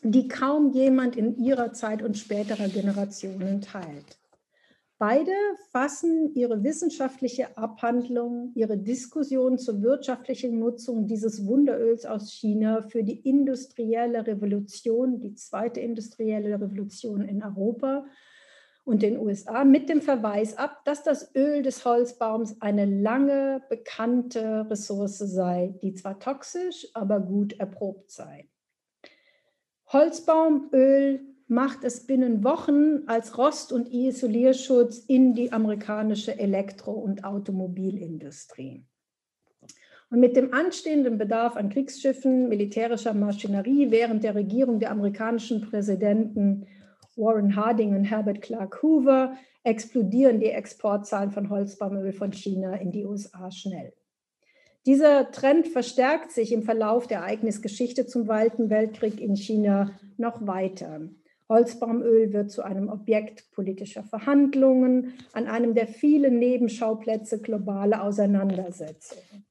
die 0.02 0.28
kaum 0.28 0.72
jemand 0.72 1.16
in 1.16 1.38
ihrer 1.38 1.74
Zeit 1.74 2.02
und 2.02 2.18
späterer 2.18 2.70
Generationen 2.70 3.62
teilt. 3.62 4.20
Beide 4.98 5.32
fassen 5.72 6.34
ihre 6.36 6.62
wissenschaftliche 6.62 7.58
Abhandlung, 7.58 8.52
ihre 8.54 8.78
Diskussion 8.78 9.58
zur 9.58 9.82
wirtschaftlichen 9.82 10.60
Nutzung 10.60 11.08
dieses 11.08 11.46
Wunderöls 11.46 12.06
aus 12.06 12.34
China 12.34 12.82
für 12.82 13.04
die 13.04 13.18
industrielle 13.22 14.28
Revolution, 14.28 15.22
die 15.22 15.36
zweite 15.36 15.80
industrielle 15.80 16.60
Revolution 16.60 17.22
in 17.22 17.42
Europa 17.42 18.08
und 18.84 19.02
den 19.02 19.18
USA, 19.18 19.64
mit 19.64 19.88
dem 19.88 20.02
Verweis 20.02 20.58
ab, 20.58 20.82
dass 20.84 21.02
das 21.04 21.34
Öl 21.34 21.62
des 21.62 21.86
Holzbaums 21.86 22.60
eine 22.60 22.86
lange 22.86 23.62
bekannte 23.70 24.70
Ressource 24.70 25.20
sei, 25.20 25.76
die 25.82 25.94
zwar 25.94 26.20
toxisch, 26.20 26.88
aber 26.94 27.22
gut 27.22 27.58
erprobt 27.58 28.12
sei. 28.12 28.50
Holzbaumöl 29.91 31.21
macht 31.47 31.84
es 31.84 32.06
binnen 32.06 32.43
Wochen 32.43 33.08
als 33.08 33.39
Rost- 33.39 33.73
und 33.73 33.91
Isolierschutz 33.91 34.99
in 34.99 35.34
die 35.34 35.52
amerikanische 35.52 36.38
Elektro- 36.38 36.91
und 36.91 37.23
Automobilindustrie. 37.23 38.86
Und 40.12 40.19
mit 40.19 40.36
dem 40.36 40.54
anstehenden 40.54 41.17
Bedarf 41.17 41.56
an 41.56 41.69
Kriegsschiffen, 41.69 42.49
militärischer 42.49 43.15
Maschinerie 43.15 43.89
während 43.89 44.23
der 44.23 44.36
Regierung 44.36 44.80
der 44.80 44.91
amerikanischen 44.91 45.62
Präsidenten 45.62 46.67
Warren 47.15 47.56
Harding 47.56 47.95
und 47.95 48.06
Herbert 48.06 48.41
Clark 48.43 48.84
Hoover 48.84 49.36
explodieren 49.63 50.39
die 50.39 50.52
Exportzahlen 50.52 51.32
von 51.32 51.49
Holzbaumöl 51.49 52.13
von 52.13 52.32
China 52.32 52.75
in 52.75 52.91
die 52.91 53.06
USA 53.06 53.52
schnell. 53.52 53.93
Dieser 54.89 55.30
Trend 55.30 55.67
verstärkt 55.67 56.32
sich 56.32 56.52
im 56.52 56.63
Verlauf 56.63 57.06
der 57.06 57.19
Ereignisgeschichte 57.19 58.08
zum 58.08 58.25
Zweiten 58.25 58.71
Weltkrieg 58.71 59.21
in 59.21 59.36
China 59.36 59.91
noch 60.17 60.47
weiter. 60.47 61.02
Holzbaumöl 61.47 62.34
wird 62.34 62.49
zu 62.49 62.63
einem 62.63 62.89
Objekt 62.89 63.52
politischer 63.52 64.02
Verhandlungen, 64.02 65.13
an 65.32 65.45
einem 65.45 65.75
der 65.75 65.86
vielen 65.86 66.39
Nebenschauplätze 66.39 67.39
globaler 67.39 68.04
Auseinandersetzungen. 68.04 69.45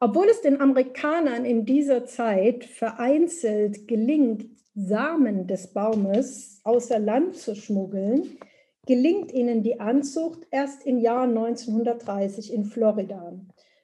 Obwohl 0.00 0.26
es 0.28 0.40
den 0.40 0.60
Amerikanern 0.60 1.44
in 1.44 1.64
dieser 1.64 2.04
Zeit 2.04 2.64
vereinzelt 2.64 3.86
gelingt, 3.86 4.46
Samen 4.74 5.46
des 5.46 5.68
Baumes 5.68 6.60
außer 6.64 6.98
Land 6.98 7.36
zu 7.36 7.54
schmuggeln, 7.54 8.36
gelingt 8.84 9.30
ihnen 9.30 9.62
die 9.62 9.78
Anzucht 9.78 10.40
erst 10.50 10.84
im 10.84 10.98
Jahr 10.98 11.28
1930 11.28 12.52
in 12.52 12.64
Florida 12.64 13.32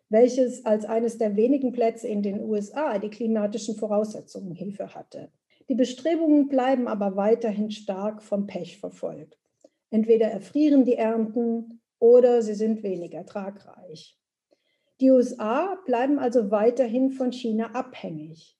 welches 0.08 0.64
als 0.64 0.84
eines 0.84 1.18
der 1.18 1.36
wenigen 1.36 1.72
Plätze 1.72 2.08
in 2.08 2.22
den 2.22 2.40
USA 2.40 2.98
die 2.98 3.10
klimatischen 3.10 3.76
Voraussetzungen 3.76 4.54
hierfür 4.54 4.94
hatte. 4.94 5.30
Die 5.68 5.74
Bestrebungen 5.74 6.48
bleiben 6.48 6.88
aber 6.88 7.16
weiterhin 7.16 7.70
stark 7.70 8.22
vom 8.22 8.46
Pech 8.46 8.78
verfolgt. 8.78 9.38
Entweder 9.90 10.26
erfrieren 10.26 10.84
die 10.84 10.96
Ernten 10.96 11.80
oder 11.98 12.42
sie 12.42 12.54
sind 12.54 12.82
weniger 12.82 13.26
tragreich. 13.26 14.18
Die 15.00 15.10
USA 15.10 15.76
bleiben 15.86 16.18
also 16.18 16.50
weiterhin 16.50 17.10
von 17.10 17.32
China 17.32 17.72
abhängig. 17.72 18.56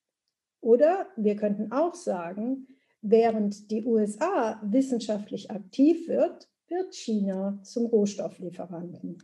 Oder 0.60 1.06
wir 1.16 1.36
könnten 1.36 1.72
auch 1.72 1.94
sagen, 1.94 2.68
während 3.00 3.70
die 3.70 3.84
USA 3.84 4.60
wissenschaftlich 4.62 5.50
aktiv 5.50 6.08
wird, 6.08 6.48
wird 6.68 6.94
China 6.94 7.58
zum 7.62 7.86
Rohstofflieferanten. 7.86 9.18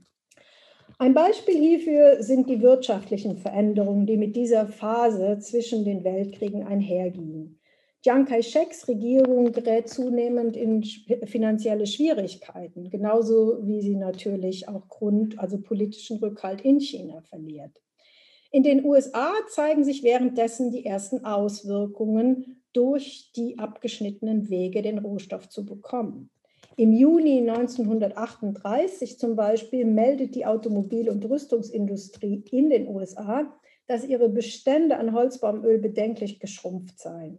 Ein 0.99 1.13
Beispiel 1.13 1.59
hierfür 1.59 2.23
sind 2.23 2.49
die 2.49 2.63
wirtschaftlichen 2.63 3.37
Veränderungen, 3.37 4.07
die 4.07 4.17
mit 4.17 4.37
dieser 4.37 4.67
Phase 4.67 5.39
zwischen 5.41 5.85
den 5.85 6.05
Weltkriegen 6.05 6.65
einhergingen. 6.65 7.59
Chiang 8.03 8.27
Kai-sheks 8.27 8.87
Regierung 8.87 9.51
gerät 9.53 9.89
zunehmend 9.89 10.57
in 10.57 10.85
finanzielle 10.85 11.87
Schwierigkeiten, 11.87 12.91
genauso 12.91 13.67
wie 13.67 13.81
sie 13.81 13.97
natürlich 13.97 14.69
auch 14.69 14.89
Grund, 14.89 15.39
also 15.39 15.59
politischen 15.59 16.19
Rückhalt 16.19 16.61
in 16.61 16.81
China 16.81 17.23
verliert. 17.23 17.83
In 18.53 18.63
den 18.63 18.85
USA 18.85 19.33
zeigen 19.49 19.83
sich 19.83 20.05
währenddessen 20.05 20.71
die 20.71 20.85
ersten 20.85 21.25
Auswirkungen 21.25 22.63
durch 22.73 23.33
die 23.35 23.59
abgeschnittenen 23.59 24.49
Wege, 24.49 24.83
den 24.83 24.99
Rohstoff 24.99 25.49
zu 25.49 25.65
bekommen. 25.65 26.31
Im 26.77 26.93
Juni 26.93 27.39
1938 27.39 29.19
zum 29.19 29.37
Beispiel 29.37 29.85
meldet 29.85 30.35
die 30.35 30.45
Automobil- 30.45 31.09
und 31.09 31.25
Rüstungsindustrie 31.25 32.45
in 32.51 32.69
den 32.69 32.89
USA, 32.89 33.53
dass 33.87 34.05
ihre 34.05 34.29
Bestände 34.29 34.97
an 34.97 35.13
Holzbaumöl 35.13 35.79
bedenklich 35.79 36.41
geschrumpft 36.41 36.99
seien. 36.99 37.39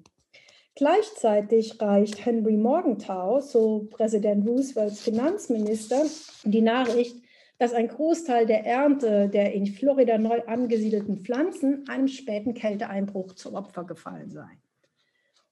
Gleichzeitig 0.75 1.81
reicht 1.81 2.25
Henry 2.25 2.55
Morgenthau, 2.55 3.41
so 3.41 3.87
Präsident 3.89 4.47
Roosevelts 4.47 5.01
Finanzminister, 5.01 6.03
die 6.43 6.61
Nachricht, 6.61 7.17
dass 7.57 7.73
ein 7.73 7.87
Großteil 7.87 8.45
der 8.45 8.65
Ernte 8.65 9.29
der 9.29 9.53
in 9.53 9.67
Florida 9.67 10.17
neu 10.17 10.43
angesiedelten 10.45 11.23
Pflanzen 11.23 11.85
einem 11.89 12.07
späten 12.07 12.53
Kälteeinbruch 12.53 13.35
zum 13.35 13.55
Opfer 13.55 13.85
gefallen 13.85 14.31
sei. 14.31 14.49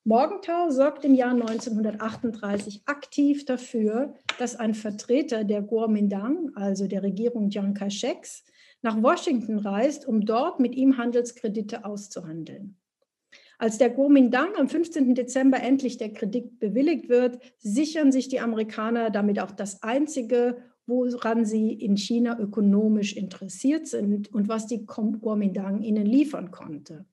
Morgenthau 0.06 0.70
sorgt 0.70 1.06
im 1.06 1.14
Jahr 1.14 1.32
1938 1.32 2.82
aktiv 2.88 3.46
dafür, 3.46 4.16
dass 4.38 4.58
ein 4.58 4.74
Vertreter 4.74 5.46
der 5.46 5.64
Kuomintang, 5.64 6.52
also 6.56 6.88
der 6.88 7.04
Regierung 7.04 7.50
Chiang 7.50 7.74
Kai-sheks, 7.74 8.44
nach 8.82 9.02
Washington 9.02 9.60
reist, 9.60 10.06
um 10.06 10.26
dort 10.26 10.60
mit 10.60 10.76
ihm 10.76 10.98
Handelskredite 10.98 11.86
auszuhandeln. 11.86 12.76
Als 13.58 13.78
der 13.78 13.94
Kuomintang 13.94 14.58
am 14.58 14.68
15. 14.68 15.16
Dezember 15.16 15.62
endlich 15.62 15.96
der 15.96 16.12
Kredit 16.12 16.60
bewilligt 16.60 17.08
wird, 17.08 17.40
sichern 17.60 18.12
sich 18.12 18.28
die 18.28 18.42
Amerikaner 18.42 19.10
damit 19.10 19.40
auch 19.40 19.52
das 19.52 19.84
einzige, 19.84 20.58
woran 20.86 21.46
sie 21.46 21.72
in 21.72 21.96
China 21.96 22.38
ökonomisch 22.38 23.16
interessiert 23.16 23.88
sind 23.88 24.34
und 24.34 24.50
was 24.50 24.68
die 24.68 24.86
Kuomintang 24.86 25.82
ihnen 25.82 26.06
liefern 26.06 26.52
konnte. 26.52 27.06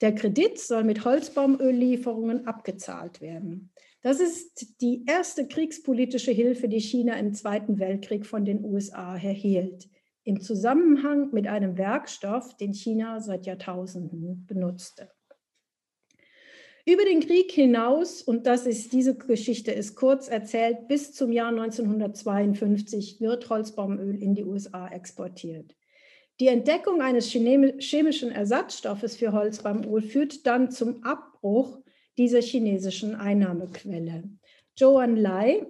Der 0.00 0.14
Kredit 0.14 0.58
soll 0.58 0.84
mit 0.84 1.04
Holzbaumöllieferungen 1.04 2.46
abgezahlt 2.46 3.20
werden. 3.20 3.72
Das 4.02 4.20
ist 4.20 4.80
die 4.80 5.04
erste 5.06 5.48
kriegspolitische 5.48 6.30
Hilfe, 6.30 6.68
die 6.68 6.80
China 6.80 7.14
im 7.14 7.34
Zweiten 7.34 7.80
Weltkrieg 7.80 8.26
von 8.26 8.44
den 8.44 8.64
USA 8.64 9.16
erhielt, 9.16 9.88
im 10.22 10.40
Zusammenhang 10.40 11.30
mit 11.32 11.48
einem 11.48 11.76
Werkstoff, 11.78 12.56
den 12.56 12.74
China 12.74 13.20
seit 13.20 13.46
Jahrtausenden 13.46 14.46
benutzte. 14.46 15.10
Über 16.86 17.04
den 17.04 17.20
Krieg 17.20 17.50
hinaus, 17.50 18.22
und 18.22 18.46
das 18.46 18.66
ist 18.66 18.92
diese 18.92 19.14
Geschichte 19.14 19.72
ist 19.72 19.94
kurz 19.94 20.28
erzählt, 20.28 20.88
bis 20.88 21.12
zum 21.12 21.32
Jahr 21.32 21.48
1952 21.48 23.20
wird 23.20 23.50
Holzbaumöl 23.50 24.14
in 24.22 24.34
die 24.34 24.44
USA 24.44 24.88
exportiert. 24.88 25.74
Die 26.40 26.46
Entdeckung 26.46 27.02
eines 27.02 27.26
chemischen 27.30 28.30
Ersatzstoffes 28.30 29.16
für 29.16 29.32
Holzbaumöl 29.32 30.02
führt 30.02 30.46
dann 30.46 30.70
zum 30.70 31.02
Abbruch 31.02 31.78
dieser 32.16 32.40
chinesischen 32.40 33.16
Einnahmequelle. 33.16 34.24
Zhou 34.76 35.00
Lai 35.00 35.66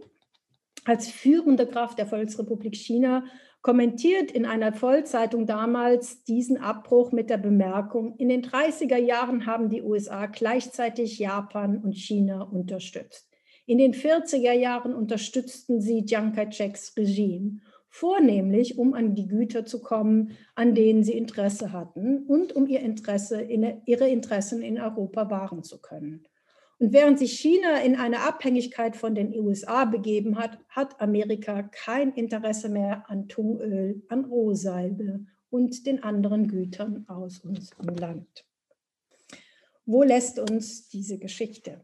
als 0.85 1.09
führende 1.11 1.67
Kraft 1.67 1.99
der 1.99 2.07
Volksrepublik 2.07 2.77
China 2.77 3.25
kommentiert 3.63 4.31
in 4.31 4.47
einer 4.47 4.73
Vollzeitung 4.73 5.47
damals 5.47 6.25
diesen 6.25 6.59
Abbruch 6.59 7.13
mit 7.13 7.29
der 7.29 7.39
Bemerkung, 7.39 8.15
in 8.17 8.29
den 8.29 8.43
30er 8.43 8.97
Jahren 8.97 9.47
haben 9.47 9.69
die 9.69 9.83
USA 9.83 10.27
gleichzeitig 10.27 11.19
Japan 11.19 11.79
und 11.79 11.95
China 11.95 12.43
unterstützt. 12.43 13.29
In 13.67 13.79
den 13.79 13.93
40er 13.93 14.53
Jahren 14.53 14.95
unterstützten 14.95 15.81
sie 15.81 16.05
Chiang 16.05 16.33
Kai-sheks 16.33 16.95
Regime 16.97 17.61
vornehmlich 17.99 18.79
um 18.79 18.95
an 18.95 19.17
die 19.17 19.27
Güter 19.27 19.67
zu 19.67 19.81
kommen, 19.81 20.37
an 20.55 20.75
denen 20.75 21.03
sie 21.03 21.15
Interesse 21.15 21.73
hatten 21.73 22.27
und 22.27 22.55
um 22.55 22.69
ihr 22.69 22.81
Interesse 22.81 23.41
in, 23.41 23.83
ihre 23.87 24.09
Interessen 24.09 24.63
in 24.63 24.81
Europa 24.81 25.31
wahren 25.31 25.65
zu 25.65 25.81
können. 25.81 26.25
Und 26.79 26.93
während 26.93 27.19
sich 27.19 27.33
China 27.33 27.81
in 27.81 27.97
eine 27.97 28.21
Abhängigkeit 28.21 28.95
von 28.95 29.17
den 29.17 29.37
USA 29.37 29.85
begeben 29.85 30.39
hat, 30.39 30.59
hat 30.69 31.01
Amerika 31.01 31.65
kein 31.65 32.13
Interesse 32.13 32.69
mehr 32.69 33.11
an 33.11 33.27
Tungöl, 33.27 34.01
an 34.09 34.27
Rohsalbe 34.27 35.27
und 35.51 35.85
den 35.85 36.01
anderen 36.05 36.47
Gütern 36.47 37.05
aus 37.09 37.41
unserem 37.41 37.97
Land. 37.97 38.45
Wo 39.87 40.05
lässt 40.05 40.39
uns 40.39 40.89
diese 40.89 41.19
Geschichte? 41.19 41.81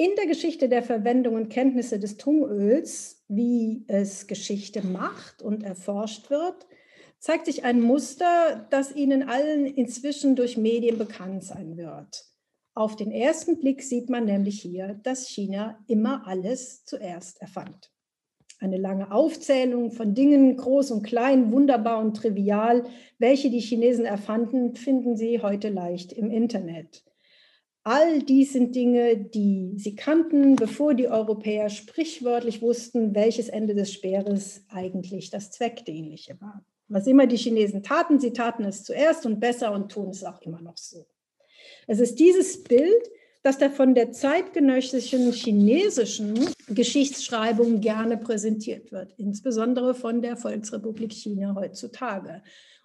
In 0.00 0.14
der 0.16 0.28
Geschichte 0.28 0.68
der 0.68 0.84
Verwendung 0.84 1.34
und 1.34 1.48
Kenntnisse 1.48 1.98
des 1.98 2.18
Tungöls, 2.18 3.24
wie 3.26 3.84
es 3.88 4.28
Geschichte 4.28 4.86
macht 4.86 5.42
und 5.42 5.64
erforscht 5.64 6.30
wird, 6.30 6.68
zeigt 7.18 7.46
sich 7.46 7.64
ein 7.64 7.80
Muster, 7.80 8.68
das 8.70 8.94
Ihnen 8.94 9.24
allen 9.24 9.66
inzwischen 9.66 10.36
durch 10.36 10.56
Medien 10.56 10.98
bekannt 10.98 11.42
sein 11.42 11.76
wird. 11.76 12.26
Auf 12.74 12.94
den 12.94 13.10
ersten 13.10 13.58
Blick 13.58 13.82
sieht 13.82 14.08
man 14.08 14.26
nämlich 14.26 14.62
hier, 14.62 15.00
dass 15.02 15.26
China 15.26 15.84
immer 15.88 16.28
alles 16.28 16.84
zuerst 16.84 17.42
erfand. 17.42 17.90
Eine 18.60 18.76
lange 18.76 19.10
Aufzählung 19.10 19.90
von 19.90 20.14
Dingen, 20.14 20.56
groß 20.56 20.92
und 20.92 21.02
klein, 21.02 21.50
wunderbar 21.50 21.98
und 21.98 22.16
trivial, 22.16 22.84
welche 23.18 23.50
die 23.50 23.58
Chinesen 23.58 24.04
erfanden, 24.04 24.76
finden 24.76 25.16
Sie 25.16 25.42
heute 25.42 25.70
leicht 25.70 26.12
im 26.12 26.30
Internet. 26.30 27.02
All 27.90 28.20
dies 28.20 28.52
sind 28.52 28.74
Dinge, 28.74 29.16
die 29.16 29.72
sie 29.78 29.96
kannten, 29.96 30.56
bevor 30.56 30.92
die 30.92 31.08
Europäer 31.08 31.70
sprichwörtlich 31.70 32.60
wussten, 32.60 33.14
welches 33.14 33.48
Ende 33.48 33.74
des 33.74 33.94
Speeres 33.94 34.62
eigentlich 34.68 35.30
das 35.30 35.50
Zweckdienliche 35.52 36.38
war. 36.38 36.62
Was 36.88 37.06
immer 37.06 37.26
die 37.26 37.38
Chinesen 37.38 37.82
taten, 37.82 38.20
sie 38.20 38.34
taten 38.34 38.64
es 38.64 38.84
zuerst 38.84 39.24
und 39.24 39.40
besser 39.40 39.72
und 39.72 39.90
tun 39.90 40.10
es 40.10 40.22
auch 40.22 40.42
immer 40.42 40.60
noch 40.60 40.76
so. 40.76 41.06
Es 41.86 41.98
ist 41.98 42.18
dieses 42.18 42.62
Bild, 42.62 43.10
das 43.42 43.56
da 43.56 43.70
von 43.70 43.94
der 43.94 44.12
zeitgenössischen 44.12 45.32
chinesischen 45.32 46.38
Geschichtsschreibung 46.68 47.80
gerne 47.80 48.18
präsentiert 48.18 48.92
wird, 48.92 49.14
insbesondere 49.16 49.94
von 49.94 50.20
der 50.20 50.36
Volksrepublik 50.36 51.14
China 51.14 51.54
heutzutage 51.54 52.42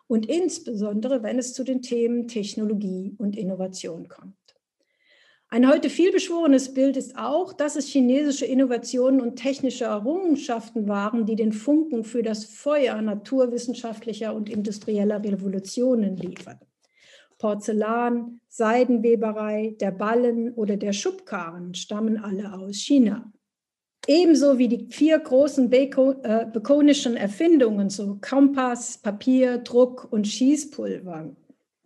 und 0.07 0.27
insbesondere 0.27 1.23
wenn 1.23 1.39
es 1.39 1.53
zu 1.53 1.65
den 1.65 1.81
Themen 1.81 2.29
Technologie 2.29 3.15
und 3.17 3.35
Innovation 3.35 4.07
kommt. 4.07 4.35
Ein 5.53 5.69
heute 5.69 5.91
vielbeschworenes 5.91 6.73
Bild 6.73 6.97
ist 6.97 7.15
auch, 7.15 7.53
dass 7.53 7.75
es 7.75 7.85
chinesische 7.85 8.43
Innovationen 8.43 9.21
und 9.21 9.35
technische 9.35 9.83
Errungenschaften 9.83 10.87
waren, 10.87 11.27
die 11.27 11.35
den 11.35 11.51
Funken 11.51 12.03
für 12.05 12.23
das 12.23 12.45
Feuer 12.45 12.99
naturwissenschaftlicher 13.03 14.33
und 14.33 14.49
industrieller 14.49 15.23
Revolutionen 15.23 16.17
lieferten. 16.17 16.65
Porzellan, 17.37 18.39
Seidenweberei, 18.47 19.75
der 19.79 19.91
Ballen 19.91 20.55
oder 20.55 20.75
der 20.75 20.91
Schubkarren 20.91 21.75
stammen 21.75 22.17
alle 22.17 22.51
aus 22.53 22.77
China. 22.77 23.31
Ebenso 24.07 24.57
wie 24.57 24.69
die 24.69 24.87
vier 24.89 25.19
großen 25.19 25.71
äh, 25.71 26.47
bekonischen 26.51 27.15
Erfindungen, 27.15 27.91
so 27.91 28.17
Kompass, 28.27 28.97
Papier, 28.97 29.59
Druck 29.59 30.07
und 30.11 30.27
Schießpulver, 30.27 31.35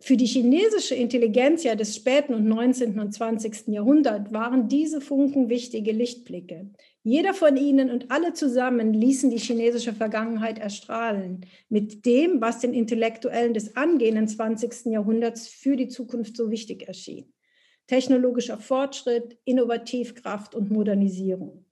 für 0.00 0.16
die 0.16 0.26
chinesische 0.26 0.94
Intelligenzia 0.94 1.74
des 1.74 1.96
späten 1.96 2.32
und 2.32 2.46
19. 2.46 3.00
und 3.00 3.12
20. 3.12 3.68
Jahrhunderts 3.68 4.32
waren 4.32 4.68
diese 4.68 5.00
Funken 5.00 5.48
wichtige 5.48 5.90
Lichtblicke. 5.90 6.70
Jeder 7.02 7.34
von 7.34 7.56
ihnen 7.56 7.90
und 7.90 8.10
alle 8.10 8.32
zusammen 8.32 8.92
ließen 8.92 9.30
die 9.30 9.38
chinesische 9.38 9.92
Vergangenheit 9.92 10.58
erstrahlen 10.58 11.46
mit 11.68 12.06
dem, 12.06 12.40
was 12.40 12.60
den 12.60 12.74
Intellektuellen 12.74 13.54
des 13.54 13.76
angehenden 13.76 14.28
20. 14.28 14.92
Jahrhunderts 14.92 15.48
für 15.48 15.74
die 15.74 15.88
Zukunft 15.88 16.36
so 16.36 16.50
wichtig 16.50 16.86
erschien. 16.86 17.32
Technologischer 17.88 18.58
Fortschritt, 18.58 19.38
Innovativkraft 19.44 20.54
und 20.54 20.70
Modernisierung. 20.70 21.64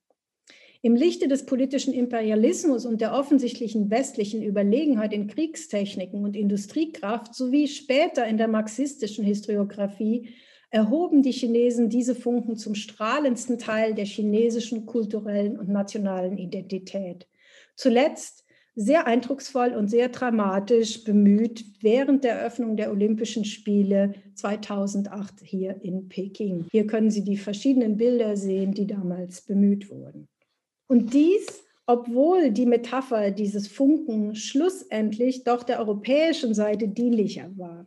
Im 0.86 0.94
Lichte 0.94 1.26
des 1.26 1.46
politischen 1.46 1.92
Imperialismus 1.92 2.86
und 2.86 3.00
der 3.00 3.12
offensichtlichen 3.12 3.90
westlichen 3.90 4.40
Überlegenheit 4.40 5.12
in 5.12 5.26
Kriegstechniken 5.26 6.22
und 6.22 6.36
Industriekraft 6.36 7.34
sowie 7.34 7.66
später 7.66 8.24
in 8.24 8.36
der 8.36 8.46
marxistischen 8.46 9.24
Historiographie 9.24 10.28
erhoben 10.70 11.22
die 11.22 11.32
Chinesen 11.32 11.88
diese 11.88 12.14
Funken 12.14 12.54
zum 12.54 12.76
strahlendsten 12.76 13.58
Teil 13.58 13.94
der 13.94 14.04
chinesischen 14.04 14.86
kulturellen 14.86 15.58
und 15.58 15.68
nationalen 15.68 16.38
Identität. 16.38 17.26
Zuletzt 17.74 18.44
sehr 18.76 19.08
eindrucksvoll 19.08 19.74
und 19.74 19.88
sehr 19.88 20.10
dramatisch 20.10 21.02
bemüht 21.02 21.64
während 21.80 22.22
der 22.22 22.34
Eröffnung 22.34 22.76
der 22.76 22.92
Olympischen 22.92 23.44
Spiele 23.44 24.14
2008 24.36 25.40
hier 25.42 25.82
in 25.82 26.06
Peking. 26.06 26.66
Hier 26.70 26.86
können 26.86 27.10
Sie 27.10 27.24
die 27.24 27.38
verschiedenen 27.38 27.96
Bilder 27.96 28.36
sehen, 28.36 28.72
die 28.72 28.86
damals 28.86 29.40
bemüht 29.40 29.90
wurden. 29.90 30.28
Und 30.88 31.14
dies, 31.14 31.64
obwohl 31.86 32.50
die 32.50 32.66
Metapher 32.66 33.30
dieses 33.30 33.68
Funken 33.68 34.34
schlussendlich 34.34 35.44
doch 35.44 35.62
der 35.62 35.78
europäischen 35.78 36.54
Seite 36.54 36.88
dienlicher 36.88 37.50
war. 37.56 37.86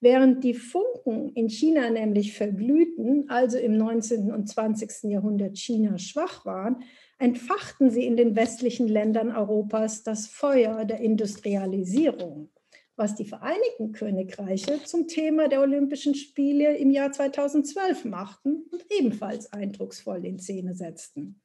Während 0.00 0.44
die 0.44 0.54
Funken 0.54 1.32
in 1.34 1.48
China 1.48 1.90
nämlich 1.90 2.34
verglühten, 2.34 3.28
also 3.28 3.58
im 3.58 3.76
19. 3.76 4.30
und 4.30 4.48
20. 4.48 5.10
Jahrhundert 5.10 5.58
China 5.58 5.98
schwach 5.98 6.44
waren, 6.44 6.84
entfachten 7.18 7.90
sie 7.90 8.06
in 8.06 8.16
den 8.16 8.36
westlichen 8.36 8.86
Ländern 8.86 9.34
Europas 9.34 10.04
das 10.04 10.28
Feuer 10.28 10.84
der 10.84 11.00
Industrialisierung, 11.00 12.50
was 12.96 13.16
die 13.16 13.24
Vereinigten 13.24 13.92
Königreiche 13.92 14.84
zum 14.84 15.08
Thema 15.08 15.48
der 15.48 15.60
Olympischen 15.62 16.14
Spiele 16.14 16.76
im 16.76 16.90
Jahr 16.90 17.10
2012 17.10 18.04
machten 18.04 18.62
und 18.70 18.84
ebenfalls 18.96 19.52
eindrucksvoll 19.52 20.24
in 20.24 20.38
Szene 20.38 20.74
setzten. 20.74 21.40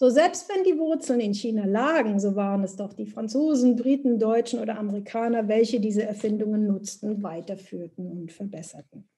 So 0.00 0.10
selbst 0.10 0.48
wenn 0.48 0.62
die 0.62 0.78
Wurzeln 0.78 1.18
in 1.18 1.34
China 1.34 1.64
lagen, 1.64 2.20
so 2.20 2.36
waren 2.36 2.62
es 2.62 2.76
doch 2.76 2.92
die 2.92 3.06
Franzosen, 3.06 3.74
Briten, 3.74 4.20
Deutschen 4.20 4.60
oder 4.60 4.78
Amerikaner, 4.78 5.48
welche 5.48 5.80
diese 5.80 6.04
Erfindungen 6.04 6.68
nutzten, 6.68 7.20
weiterführten 7.24 8.06
und 8.06 8.30
verbesserten. 8.30 9.08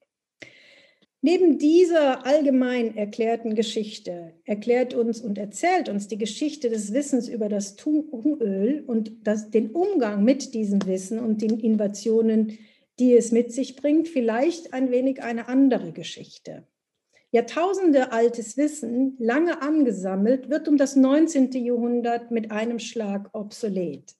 Neben 1.20 1.58
dieser 1.58 2.24
allgemein 2.24 2.96
erklärten 2.96 3.54
Geschichte 3.54 4.32
erklärt 4.46 4.94
uns 4.94 5.20
und 5.20 5.36
erzählt 5.36 5.90
uns 5.90 6.08
die 6.08 6.16
Geschichte 6.16 6.70
des 6.70 6.94
Wissens 6.94 7.28
über 7.28 7.50
das 7.50 7.76
Tungöl 7.76 8.82
und 8.86 9.12
das, 9.22 9.50
den 9.50 9.72
Umgang 9.72 10.24
mit 10.24 10.54
diesem 10.54 10.86
Wissen 10.86 11.18
und 11.18 11.42
den 11.42 11.60
Innovationen, 11.60 12.58
die 12.98 13.14
es 13.14 13.32
mit 13.32 13.52
sich 13.52 13.76
bringt, 13.76 14.08
vielleicht 14.08 14.72
ein 14.72 14.90
wenig 14.90 15.22
eine 15.22 15.46
andere 15.46 15.92
Geschichte. 15.92 16.66
Jahrtausende 17.32 18.10
altes 18.10 18.56
Wissen, 18.56 19.16
lange 19.18 19.62
angesammelt, 19.62 20.50
wird 20.50 20.66
um 20.66 20.76
das 20.76 20.96
19. 20.96 21.52
Jahrhundert 21.52 22.30
mit 22.30 22.50
einem 22.50 22.78
Schlag 22.80 23.30
obsolet. 23.32 24.16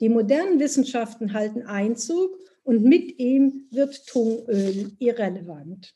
Die 0.00 0.08
modernen 0.08 0.58
Wissenschaften 0.58 1.34
halten 1.34 1.62
Einzug 1.62 2.38
und 2.64 2.82
mit 2.82 3.18
ihm 3.18 3.66
wird 3.70 4.06
Tungöl 4.06 4.92
irrelevant. 4.98 5.94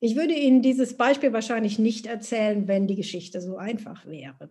Ich 0.00 0.16
würde 0.16 0.34
Ihnen 0.34 0.60
dieses 0.60 0.98
Beispiel 0.98 1.32
wahrscheinlich 1.32 1.78
nicht 1.78 2.04
erzählen, 2.04 2.68
wenn 2.68 2.86
die 2.86 2.96
Geschichte 2.96 3.40
so 3.40 3.56
einfach 3.56 4.04
wäre. 4.04 4.50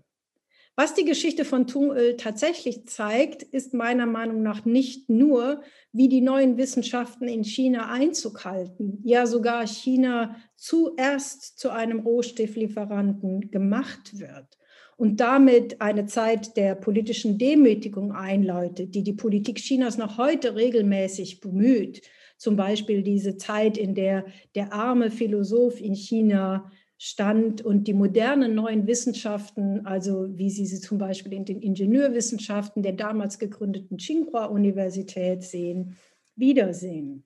Was 0.76 0.96
die 0.96 1.06
Geschichte 1.06 1.46
von 1.46 1.68
Tungöl 1.68 2.18
tatsächlich 2.18 2.88
zeigt, 2.88 3.44
ist 3.44 3.76
meiner 3.76 4.08
Meinung 4.08 4.42
nach 4.42 4.66
nicht 4.66 5.08
nur, 5.08 5.62
wie 5.92 6.10
die 6.10 6.22
neuen 6.22 6.58
Wissenschaften 6.58 7.28
in 7.28 7.44
China 7.44 7.92
Einzug 7.92 8.44
halten, 8.44 9.00
ja 9.04 9.28
sogar 9.28 9.68
China 9.68 10.36
zuerst 10.56 11.60
zu 11.60 11.70
einem 11.70 12.00
Rohstofflieferanten 12.00 13.52
gemacht 13.52 14.20
wird 14.20 14.58
und 14.98 15.20
damit 15.20 15.80
eine 15.80 16.08
Zeit 16.08 16.58
der 16.58 16.74
politischen 16.74 17.38
Demütigung 17.38 18.12
einläutet, 18.12 18.96
die 18.96 19.04
die 19.04 19.14
Politik 19.14 19.58
Chinas 19.58 20.00
noch 20.00 20.18
heute 20.18 20.56
regelmäßig 20.56 21.40
bemüht. 21.40 22.02
Zum 22.38 22.56
Beispiel 22.56 23.04
diese 23.04 23.38
Zeit, 23.38 23.78
in 23.78 23.94
der 23.94 24.26
der 24.56 24.74
arme 24.74 25.12
Philosoph 25.12 25.80
in 25.80 25.94
China 25.94 26.72
stand 27.06 27.62
und 27.62 27.90
die 27.90 27.94
modernen 27.94 28.56
neuen 28.56 28.88
Wissenschaften, 28.88 29.86
also 29.86 30.30
wie 30.38 30.50
Sie 30.50 30.66
sie 30.66 30.80
zum 30.80 30.98
Beispiel 30.98 31.34
in 31.34 31.44
den 31.44 31.62
Ingenieurwissenschaften 31.62 32.82
der 32.82 32.94
damals 32.94 33.40
gegründeten 33.40 33.98
Tsinghua-Universität 33.98 35.44
sehen, 35.44 35.98
wiedersehen. 36.38 37.26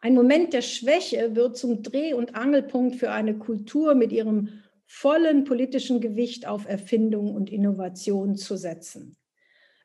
Ein 0.00 0.14
Moment 0.14 0.54
der 0.54 0.62
Schwäche 0.62 1.36
wird 1.36 1.58
zum 1.58 1.82
Dreh- 1.82 2.14
und 2.14 2.34
Angelpunkt 2.34 2.96
für 2.96 3.10
eine 3.10 3.36
Kultur 3.36 3.94
mit 3.94 4.10
ihrem 4.10 4.48
vollen 4.86 5.44
politischen 5.44 6.00
Gewicht 6.00 6.46
auf 6.46 6.66
Erfindung 6.66 7.34
und 7.34 7.50
Innovation 7.50 8.36
zu 8.36 8.56
setzen. 8.56 9.18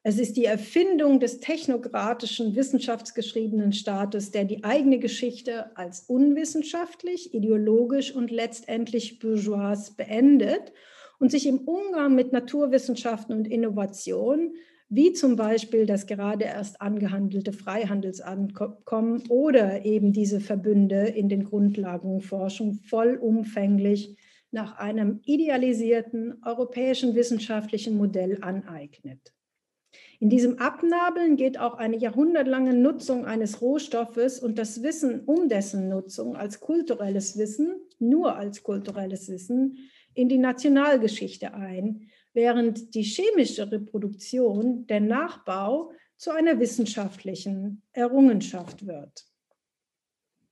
Es 0.02 0.18
ist 0.18 0.38
die 0.38 0.46
Erfindung 0.46 1.20
des 1.20 1.42
technokratischen, 1.42 2.56
wissenschaftsgeschriebenen 2.56 3.74
Staates, 3.74 4.32
der 4.32 4.46
die 4.46 4.64
eigene 4.64 4.98
Geschichte 4.98 5.76
als 5.76 6.02
unwissenschaftlich, 6.08 7.34
ideologisch 7.34 8.16
und 8.16 8.32
letztendlich 8.32 9.20
bourgeois 9.20 9.92
beendet 9.98 10.72
und 11.20 11.32
sich 11.32 11.46
im 11.48 11.60
Umgang 11.60 12.16
mit 12.16 12.32
Naturwissenschaften 12.32 13.36
und 13.36 13.46
Innovationen, 13.46 14.54
wie 14.88 15.12
zum 15.12 15.36
Beispiel 15.36 15.86
das 15.86 16.08
gerade 16.08 16.46
erst 16.46 16.82
angehandelte 16.82 17.52
Freihandelsankommen 17.52 19.24
oder 19.28 19.86
eben 19.86 20.14
diese 20.14 20.40
Verbünde 20.40 21.08
in 21.08 21.28
den 21.28 21.44
Grundlagenforschung 21.44 22.76
vollumfänglich 22.86 24.18
nach 24.52 24.78
einem 24.78 25.20
idealisierten 25.26 26.42
europäischen 26.44 27.16
wissenschaftlichen 27.16 27.98
Modell 27.98 28.40
aneignet. 28.42 29.34
In 30.20 30.30
diesem 30.30 30.60
Abnabeln 30.60 31.38
geht 31.38 31.58
auch 31.58 31.76
eine 31.76 31.98
jahrhundertlange 31.98 32.74
Nutzung 32.74 33.26
eines 33.26 33.62
Rohstoffes 33.62 34.40
und 34.40 34.58
das 34.58 34.84
Wissen 34.84 35.22
um 35.26 35.48
dessen 35.48 35.88
Nutzung 35.88 36.36
als 36.36 36.60
kulturelles 36.60 37.38
Wissen, 37.38 37.76
nur 38.00 38.36
als 38.36 38.64
kulturelles 38.64 39.30
Wissen, 39.30 39.90
in 40.14 40.28
die 40.28 40.38
Nationalgeschichte 40.38 41.54
ein, 41.54 42.10
während 42.34 42.94
die 42.96 43.04
chemische 43.04 43.72
Reproduktion, 43.72 44.86
der 44.88 45.00
Nachbau, 45.00 45.92
zu 46.18 46.32
einer 46.32 46.60
wissenschaftlichen 46.60 47.82
Errungenschaft 47.94 48.86
wird. 48.86 49.29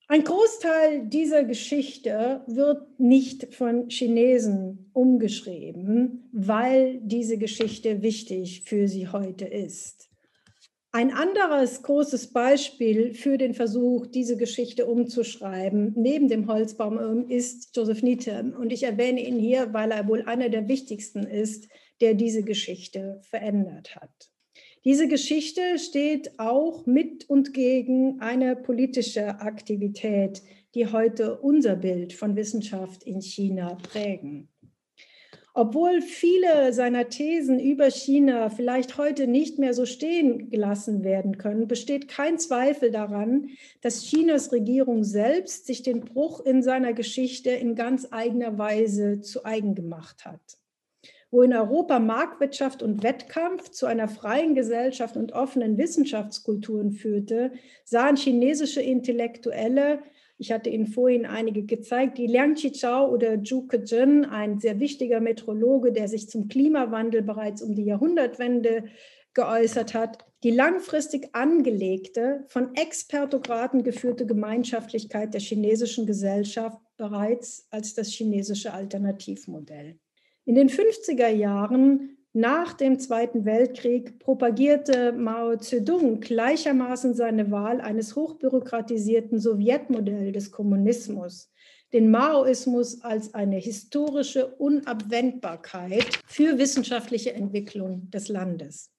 Ein 0.09 0.23
Großteil 0.23 1.07
dieser 1.07 1.43
Geschichte 1.43 2.41
wird 2.47 2.97
nicht 2.97 3.53
von 3.53 3.89
Chinesen 3.89 4.89
umgeschrieben, 4.93 6.29
weil 6.31 7.01
diese 7.01 7.37
Geschichte 7.37 8.01
wichtig 8.01 8.61
für 8.63 8.87
sie 8.87 9.09
heute 9.09 9.43
ist. 9.43 10.09
Ein 10.93 11.11
anderes 11.11 11.83
großes 11.83 12.31
Beispiel 12.31 13.13
für 13.13 13.37
den 13.37 13.53
Versuch, 13.53 14.07
diese 14.07 14.37
Geschichte 14.37 14.85
umzuschreiben, 14.85 15.91
neben 15.97 16.29
dem 16.29 16.47
Holzbaum, 16.47 17.29
ist 17.29 17.75
Joseph 17.75 18.01
Needham. 18.01 18.53
Und 18.53 18.71
ich 18.71 18.83
erwähne 18.83 19.21
ihn 19.27 19.37
hier, 19.37 19.73
weil 19.73 19.91
er 19.91 20.07
wohl 20.07 20.21
einer 20.21 20.47
der 20.47 20.69
wichtigsten 20.69 21.23
ist, 21.23 21.67
der 21.99 22.13
diese 22.13 22.43
Geschichte 22.43 23.19
verändert 23.29 23.97
hat. 23.97 24.31
Diese 24.87 25.09
Geschichte 25.09 25.79
steht 25.79 26.39
auch 26.39 26.85
mit 26.85 27.29
und 27.29 27.53
gegen 27.53 28.21
eine 28.21 28.55
politische 28.55 29.41
Aktivität, 29.41 30.41
die 30.75 30.87
heute 30.87 31.39
unser 31.39 31.75
Bild 31.75 32.13
von 32.13 32.37
Wissenschaft 32.37 33.03
in 33.03 33.19
China 33.19 33.75
prägen. 33.75 34.47
Obwohl 35.53 36.01
viele 36.01 36.71
seiner 36.71 37.09
Thesen 37.09 37.59
über 37.59 37.91
China 37.91 38.49
vielleicht 38.49 38.97
heute 38.97 39.27
nicht 39.27 39.59
mehr 39.59 39.73
so 39.73 39.85
stehen 39.85 40.49
gelassen 40.49 41.03
werden 41.03 41.37
können, 41.37 41.67
besteht 41.67 42.07
kein 42.07 42.39
Zweifel 42.39 42.89
daran, 42.89 43.49
dass 43.81 44.03
Chinas 44.03 44.53
Regierung 44.53 45.03
selbst 45.03 45.65
sich 45.65 45.83
den 45.83 45.99
Bruch 45.99 46.39
in 46.45 46.63
seiner 46.63 46.93
Geschichte 46.93 47.49
in 47.49 47.75
ganz 47.75 48.07
eigener 48.11 48.57
Weise 48.57 49.19
zu 49.19 49.43
eigen 49.43 49.75
gemacht 49.75 50.23
hat 50.23 50.57
wo 51.29 51.41
in 51.41 51.53
Europa 51.53 51.99
Marktwirtschaft 51.99 52.81
und 52.81 53.03
Wettkampf 53.03 53.69
zu 53.69 53.85
einer 53.85 54.07
freien 54.07 54.55
Gesellschaft 54.55 55.17
und 55.17 55.33
offenen 55.33 55.77
Wissenschaftskulturen 55.77 56.91
führte, 56.91 57.51
sahen 57.83 58.15
chinesische 58.15 58.81
Intellektuelle, 58.81 59.99
ich 60.39 60.51
hatte 60.51 60.69
Ihnen 60.69 60.87
vorhin 60.87 61.25
einige 61.25 61.63
gezeigt, 61.63 62.17
die 62.17 62.27
Liang 62.27 62.53
Qichao 62.53 63.11
oder 63.11 63.43
Zhu 63.43 63.65
Kejin, 63.67 64.23
ein 64.25 64.59
sehr 64.59 64.79
wichtiger 64.79 65.19
Metrologe, 65.19 65.91
der 65.91 66.07
sich 66.07 66.29
zum 66.29 66.47
Klimawandel 66.47 67.23
bereits 67.23 67.61
um 67.61 67.73
die 67.73 67.85
Jahrhundertwende 67.85 68.85
geäußert 69.33 69.93
hat, 69.93 70.25
die 70.43 70.51
langfristig 70.51 71.29
angelegte, 71.33 72.45
von 72.47 72.75
Expertokraten 72.75 73.83
geführte 73.83 74.25
Gemeinschaftlichkeit 74.27 75.33
der 75.33 75.41
chinesischen 75.41 76.05
Gesellschaft 76.05 76.79
bereits 76.97 77.67
als 77.71 77.95
das 77.95 78.09
chinesische 78.09 78.73
Alternativmodell. 78.73 79.99
In 80.47 80.55
den 80.55 80.69
50er 80.69 81.27
Jahren 81.27 82.19
nach 82.31 82.71
dem 82.71 82.99
Zweiten 82.99 83.43
Weltkrieg 83.43 84.17
propagierte 84.17 85.11
Mao 85.11 85.57
Zedong 85.57 86.21
gleichermaßen 86.21 87.15
seine 87.15 87.51
Wahl 87.51 87.81
eines 87.81 88.15
hochbürokratisierten 88.15 89.41
Sowjetmodells 89.41 90.31
des 90.31 90.51
Kommunismus, 90.53 91.51
den 91.91 92.09
Maoismus 92.09 93.01
als 93.01 93.33
eine 93.33 93.57
historische 93.57 94.47
Unabwendbarkeit 94.55 96.07
für 96.25 96.57
wissenschaftliche 96.57 97.33
Entwicklung 97.33 98.09
des 98.09 98.29
Landes. 98.29 98.89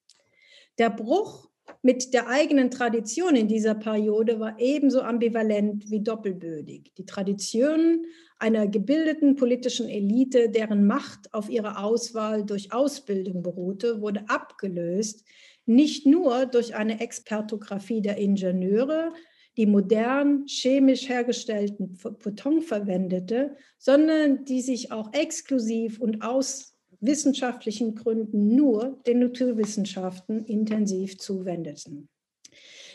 Der 0.77 0.91
Bruch 0.91 1.49
mit 1.81 2.13
der 2.13 2.27
eigenen 2.27 2.69
Tradition 2.69 3.35
in 3.35 3.47
dieser 3.47 3.73
Periode 3.73 4.39
war 4.39 4.59
ebenso 4.59 5.01
ambivalent 5.01 5.89
wie 5.89 6.01
doppelbödig. 6.01 6.93
Die 6.95 7.05
Traditionen 7.05 8.05
einer 8.39 8.67
gebildeten 8.67 9.35
politischen 9.35 9.89
Elite, 9.89 10.49
deren 10.49 10.87
Macht 10.87 11.33
auf 11.33 11.49
ihre 11.49 11.77
Auswahl 11.77 12.45
durch 12.45 12.71
Ausbildung 12.71 13.43
beruhte, 13.43 14.01
wurde 14.01 14.23
abgelöst, 14.27 15.25
nicht 15.65 16.05
nur 16.05 16.45
durch 16.45 16.75
eine 16.75 16.99
Expertographie 16.99 18.01
der 18.01 18.17
Ingenieure, 18.17 19.13
die 19.57 19.65
modern 19.65 20.45
chemisch 20.47 21.09
hergestellten 21.09 21.97
Beton 22.23 22.61
verwendete, 22.61 23.55
sondern 23.77 24.45
die 24.45 24.61
sich 24.61 24.91
auch 24.91 25.13
exklusiv 25.13 25.99
und 25.99 26.21
aus 26.21 26.77
wissenschaftlichen 27.01 27.95
Gründen 27.95 28.55
nur 28.55 29.01
den 29.05 29.19
Naturwissenschaften 29.19 30.45
intensiv 30.45 31.17
zuwendeten. 31.17 32.09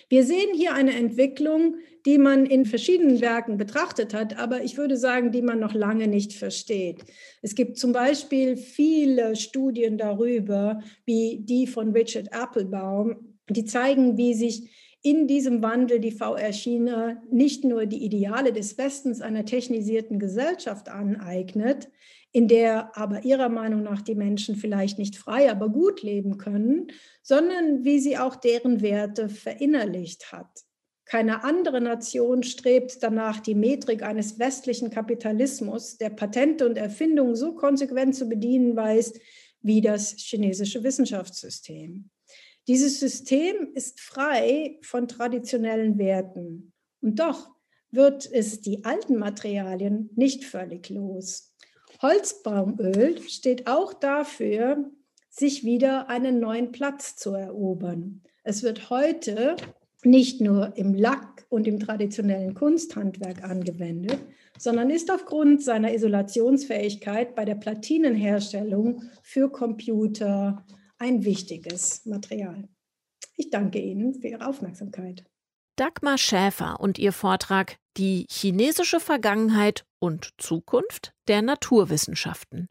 Wir 0.08 0.24
sehen 0.24 0.54
hier 0.54 0.74
eine 0.74 0.94
Entwicklung, 0.94 1.76
die 2.06 2.18
man 2.18 2.44
in 2.46 2.66
verschiedenen 2.66 3.20
Werken 3.20 3.56
betrachtet 3.56 4.12
hat, 4.12 4.38
aber 4.38 4.62
ich 4.62 4.76
würde 4.76 4.96
sagen, 4.96 5.32
die 5.32 5.42
man 5.42 5.58
noch 5.58 5.74
lange 5.74 6.06
nicht 6.06 6.34
versteht. 6.34 7.04
Es 7.40 7.54
gibt 7.54 7.78
zum 7.78 7.92
Beispiel 7.92 8.56
viele 8.56 9.36
Studien 9.36 9.96
darüber, 9.96 10.80
wie 11.06 11.40
die 11.40 11.66
von 11.66 11.92
Richard 11.92 12.28
Applebaum, 12.32 13.34
die 13.48 13.64
zeigen, 13.64 14.16
wie 14.16 14.34
sich 14.34 14.70
in 15.02 15.26
diesem 15.26 15.62
Wandel 15.62 16.00
die 16.00 16.12
VR 16.12 16.52
China 16.52 17.22
nicht 17.30 17.64
nur 17.64 17.84
die 17.84 18.04
Ideale 18.04 18.52
des 18.52 18.78
Westens 18.78 19.20
einer 19.20 19.44
technisierten 19.44 20.18
Gesellschaft 20.18 20.88
aneignet, 20.88 21.88
in 22.34 22.48
der 22.48 22.96
aber 22.98 23.24
ihrer 23.24 23.48
Meinung 23.48 23.84
nach 23.84 24.02
die 24.02 24.16
Menschen 24.16 24.56
vielleicht 24.56 24.98
nicht 24.98 25.16
frei, 25.16 25.48
aber 25.52 25.68
gut 25.68 26.02
leben 26.02 26.36
können, 26.36 26.88
sondern 27.22 27.84
wie 27.84 28.00
sie 28.00 28.18
auch 28.18 28.34
deren 28.34 28.82
Werte 28.82 29.28
verinnerlicht 29.28 30.32
hat. 30.32 30.50
Keine 31.04 31.44
andere 31.44 31.80
Nation 31.80 32.42
strebt 32.42 33.04
danach, 33.04 33.38
die 33.38 33.54
Metrik 33.54 34.02
eines 34.02 34.40
westlichen 34.40 34.90
Kapitalismus, 34.90 35.96
der 35.96 36.10
Patente 36.10 36.66
und 36.66 36.76
Erfindungen 36.76 37.36
so 37.36 37.54
konsequent 37.54 38.16
zu 38.16 38.28
bedienen 38.28 38.74
weiß 38.74 39.12
wie 39.62 39.80
das 39.80 40.16
chinesische 40.18 40.82
Wissenschaftssystem. 40.82 42.10
Dieses 42.66 42.98
System 42.98 43.68
ist 43.74 44.00
frei 44.00 44.80
von 44.82 45.06
traditionellen 45.06 45.98
Werten. 45.98 46.72
Und 47.00 47.20
doch 47.20 47.48
wird 47.92 48.28
es 48.30 48.60
die 48.60 48.84
alten 48.84 49.18
Materialien 49.18 50.10
nicht 50.16 50.44
völlig 50.44 50.90
los. 50.90 51.53
Holzbaumöl 52.04 53.18
steht 53.30 53.66
auch 53.66 53.94
dafür, 53.94 54.90
sich 55.30 55.64
wieder 55.64 56.10
einen 56.10 56.38
neuen 56.38 56.70
Platz 56.70 57.16
zu 57.16 57.30
erobern. 57.30 58.20
Es 58.42 58.62
wird 58.62 58.90
heute 58.90 59.56
nicht 60.02 60.42
nur 60.42 60.76
im 60.76 60.92
Lack 60.92 61.46
und 61.48 61.66
im 61.66 61.80
traditionellen 61.80 62.52
Kunsthandwerk 62.52 63.42
angewendet, 63.42 64.18
sondern 64.58 64.90
ist 64.90 65.10
aufgrund 65.10 65.62
seiner 65.62 65.94
Isolationsfähigkeit 65.94 67.34
bei 67.34 67.46
der 67.46 67.54
Platinenherstellung 67.54 69.04
für 69.22 69.50
Computer 69.50 70.62
ein 70.98 71.24
wichtiges 71.24 72.04
Material. 72.04 72.68
Ich 73.38 73.48
danke 73.48 73.80
Ihnen 73.80 74.12
für 74.12 74.28
Ihre 74.28 74.46
Aufmerksamkeit. 74.46 75.24
Dagmar 75.76 76.18
Schäfer 76.18 76.78
und 76.78 76.98
ihr 76.98 77.12
Vortrag 77.12 77.78
Die 77.96 78.26
chinesische 78.30 79.00
Vergangenheit 79.00 79.84
und 79.98 80.30
Zukunft 80.38 81.12
der 81.26 81.42
Naturwissenschaften. 81.42 82.68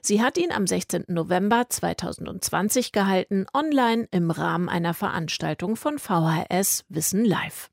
Sie 0.00 0.22
hat 0.22 0.38
ihn 0.38 0.52
am 0.52 0.66
16. 0.66 1.06
November 1.08 1.68
2020 1.68 2.92
gehalten, 2.92 3.46
online 3.52 4.06
im 4.12 4.30
Rahmen 4.30 4.68
einer 4.68 4.94
Veranstaltung 4.94 5.74
von 5.74 5.98
VHS 5.98 6.84
Wissen 6.88 7.24
Live. 7.24 7.70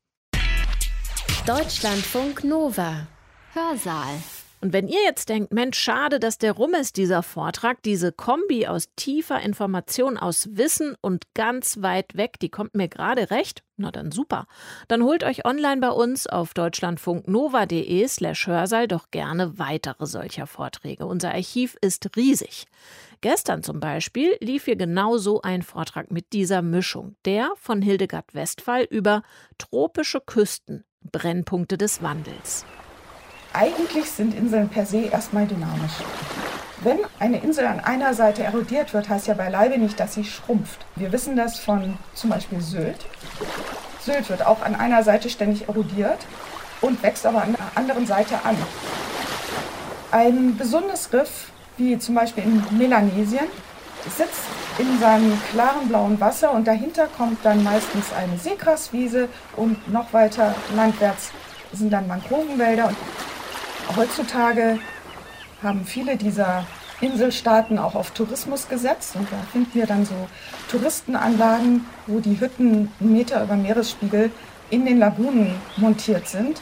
Deutschlandfunk 1.46 2.42
Nova 2.42 3.06
Hörsaal 3.52 4.20
und 4.62 4.72
wenn 4.72 4.86
ihr 4.86 5.02
jetzt 5.02 5.28
denkt, 5.28 5.52
Mensch, 5.52 5.76
schade, 5.76 6.20
dass 6.20 6.38
der 6.38 6.52
rum 6.52 6.72
ist, 6.74 6.96
dieser 6.96 7.24
Vortrag, 7.24 7.82
diese 7.82 8.12
Kombi 8.12 8.68
aus 8.68 8.90
tiefer 8.94 9.40
Information, 9.40 10.16
aus 10.16 10.50
Wissen 10.52 10.94
und 11.00 11.24
ganz 11.34 11.82
weit 11.82 12.16
weg, 12.16 12.38
die 12.40 12.48
kommt 12.48 12.76
mir 12.76 12.88
gerade 12.88 13.32
recht, 13.32 13.64
na 13.76 13.90
dann 13.90 14.12
super. 14.12 14.46
Dann 14.86 15.02
holt 15.02 15.24
euch 15.24 15.44
online 15.44 15.80
bei 15.80 15.90
uns 15.90 16.28
auf 16.28 16.54
deutschlandfunknova.de 16.54 18.06
slash 18.06 18.46
Hörsaal 18.46 18.86
doch 18.86 19.10
gerne 19.10 19.58
weitere 19.58 20.06
solcher 20.06 20.46
Vorträge. 20.46 21.06
Unser 21.06 21.32
Archiv 21.32 21.76
ist 21.80 22.16
riesig. 22.16 22.66
Gestern 23.20 23.64
zum 23.64 23.80
Beispiel 23.80 24.36
lief 24.38 24.66
hier 24.66 24.76
genau 24.76 25.18
so 25.18 25.42
ein 25.42 25.62
Vortrag 25.62 26.12
mit 26.12 26.32
dieser 26.32 26.62
Mischung, 26.62 27.16
der 27.24 27.50
von 27.56 27.82
Hildegard 27.82 28.32
Westphal 28.32 28.84
über 28.84 29.24
tropische 29.58 30.20
Küsten, 30.20 30.84
Brennpunkte 31.10 31.76
des 31.76 32.00
Wandels. 32.00 32.64
Eigentlich 33.54 34.10
sind 34.10 34.34
Inseln 34.34 34.68
per 34.68 34.86
se 34.86 35.02
erstmal 35.02 35.46
dynamisch. 35.46 35.92
Wenn 36.80 36.98
eine 37.18 37.38
Insel 37.38 37.66
an 37.66 37.80
einer 37.80 38.14
Seite 38.14 38.42
erodiert 38.42 38.94
wird, 38.94 39.08
heißt 39.08 39.26
ja 39.26 39.34
beileibe 39.34 39.78
nicht, 39.78 40.00
dass 40.00 40.14
sie 40.14 40.24
schrumpft. 40.24 40.80
Wir 40.96 41.12
wissen 41.12 41.36
das 41.36 41.58
von 41.58 41.98
zum 42.14 42.30
Beispiel 42.30 42.60
Sylt. 42.60 43.06
Sylt 44.00 44.30
wird 44.30 44.46
auch 44.46 44.62
an 44.62 44.74
einer 44.74 45.02
Seite 45.02 45.28
ständig 45.28 45.68
erodiert 45.68 46.18
und 46.80 47.02
wächst 47.02 47.26
aber 47.26 47.42
an 47.42 47.52
der 47.52 47.66
anderen 47.74 48.06
Seite 48.06 48.36
an. 48.44 48.56
Ein 50.10 50.56
gesundes 50.58 51.12
Riff, 51.12 51.50
wie 51.76 51.98
zum 51.98 52.14
Beispiel 52.14 52.44
in 52.44 52.78
Melanesien, 52.78 53.46
sitzt 54.16 54.42
in 54.78 54.98
seinem 54.98 55.40
klaren 55.50 55.88
blauen 55.88 56.20
Wasser 56.20 56.52
und 56.52 56.66
dahinter 56.66 57.06
kommt 57.06 57.44
dann 57.44 57.62
meistens 57.62 58.12
eine 58.12 58.38
Seegraswiese 58.38 59.28
und 59.56 59.92
noch 59.92 60.12
weiter 60.12 60.54
landwärts 60.74 61.30
sind 61.72 61.92
dann 61.92 62.08
Mangrovenwälder. 62.08 62.92
Heutzutage 63.94 64.78
haben 65.62 65.84
viele 65.84 66.16
dieser 66.16 66.64
Inselstaaten 67.02 67.78
auch 67.78 67.94
auf 67.94 68.12
Tourismus 68.12 68.68
gesetzt 68.68 69.16
und 69.16 69.30
da 69.30 69.36
finden 69.50 69.74
wir 69.74 69.86
dann 69.86 70.06
so 70.06 70.14
Touristenanlagen, 70.70 71.84
wo 72.06 72.20
die 72.20 72.40
Hütten 72.40 72.90
einen 73.00 73.12
Meter 73.12 73.42
über 73.42 73.54
Meeresspiegel 73.54 74.30
in 74.70 74.86
den 74.86 74.98
Lagunen 74.98 75.60
montiert 75.76 76.26
sind. 76.26 76.60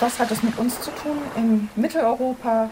Was 0.00 0.18
hat 0.18 0.32
es 0.32 0.42
mit 0.42 0.58
uns 0.58 0.80
zu 0.80 0.90
tun 0.90 1.18
in 1.36 1.68
Mitteleuropa, 1.76 2.70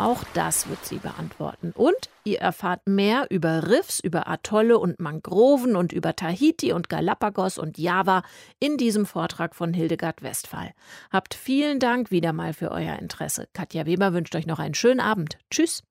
auch 0.00 0.24
das 0.34 0.68
wird 0.68 0.84
sie 0.84 0.98
beantworten. 0.98 1.72
Und 1.74 2.08
ihr 2.24 2.40
erfahrt 2.40 2.86
mehr 2.86 3.26
über 3.30 3.68
Riffs, 3.68 4.00
über 4.00 4.28
Atolle 4.28 4.78
und 4.78 4.98
Mangroven 4.98 5.76
und 5.76 5.92
über 5.92 6.16
Tahiti 6.16 6.72
und 6.72 6.88
Galapagos 6.88 7.58
und 7.58 7.78
Java 7.78 8.22
in 8.58 8.76
diesem 8.76 9.06
Vortrag 9.06 9.54
von 9.54 9.74
Hildegard 9.74 10.22
Westphal. 10.22 10.72
Habt 11.12 11.34
vielen 11.34 11.78
Dank 11.78 12.10
wieder 12.10 12.32
mal 12.32 12.52
für 12.52 12.70
euer 12.70 12.98
Interesse. 12.98 13.48
Katja 13.52 13.86
Weber 13.86 14.12
wünscht 14.12 14.34
euch 14.34 14.46
noch 14.46 14.58
einen 14.58 14.74
schönen 14.74 15.00
Abend. 15.00 15.38
Tschüss. 15.50 15.82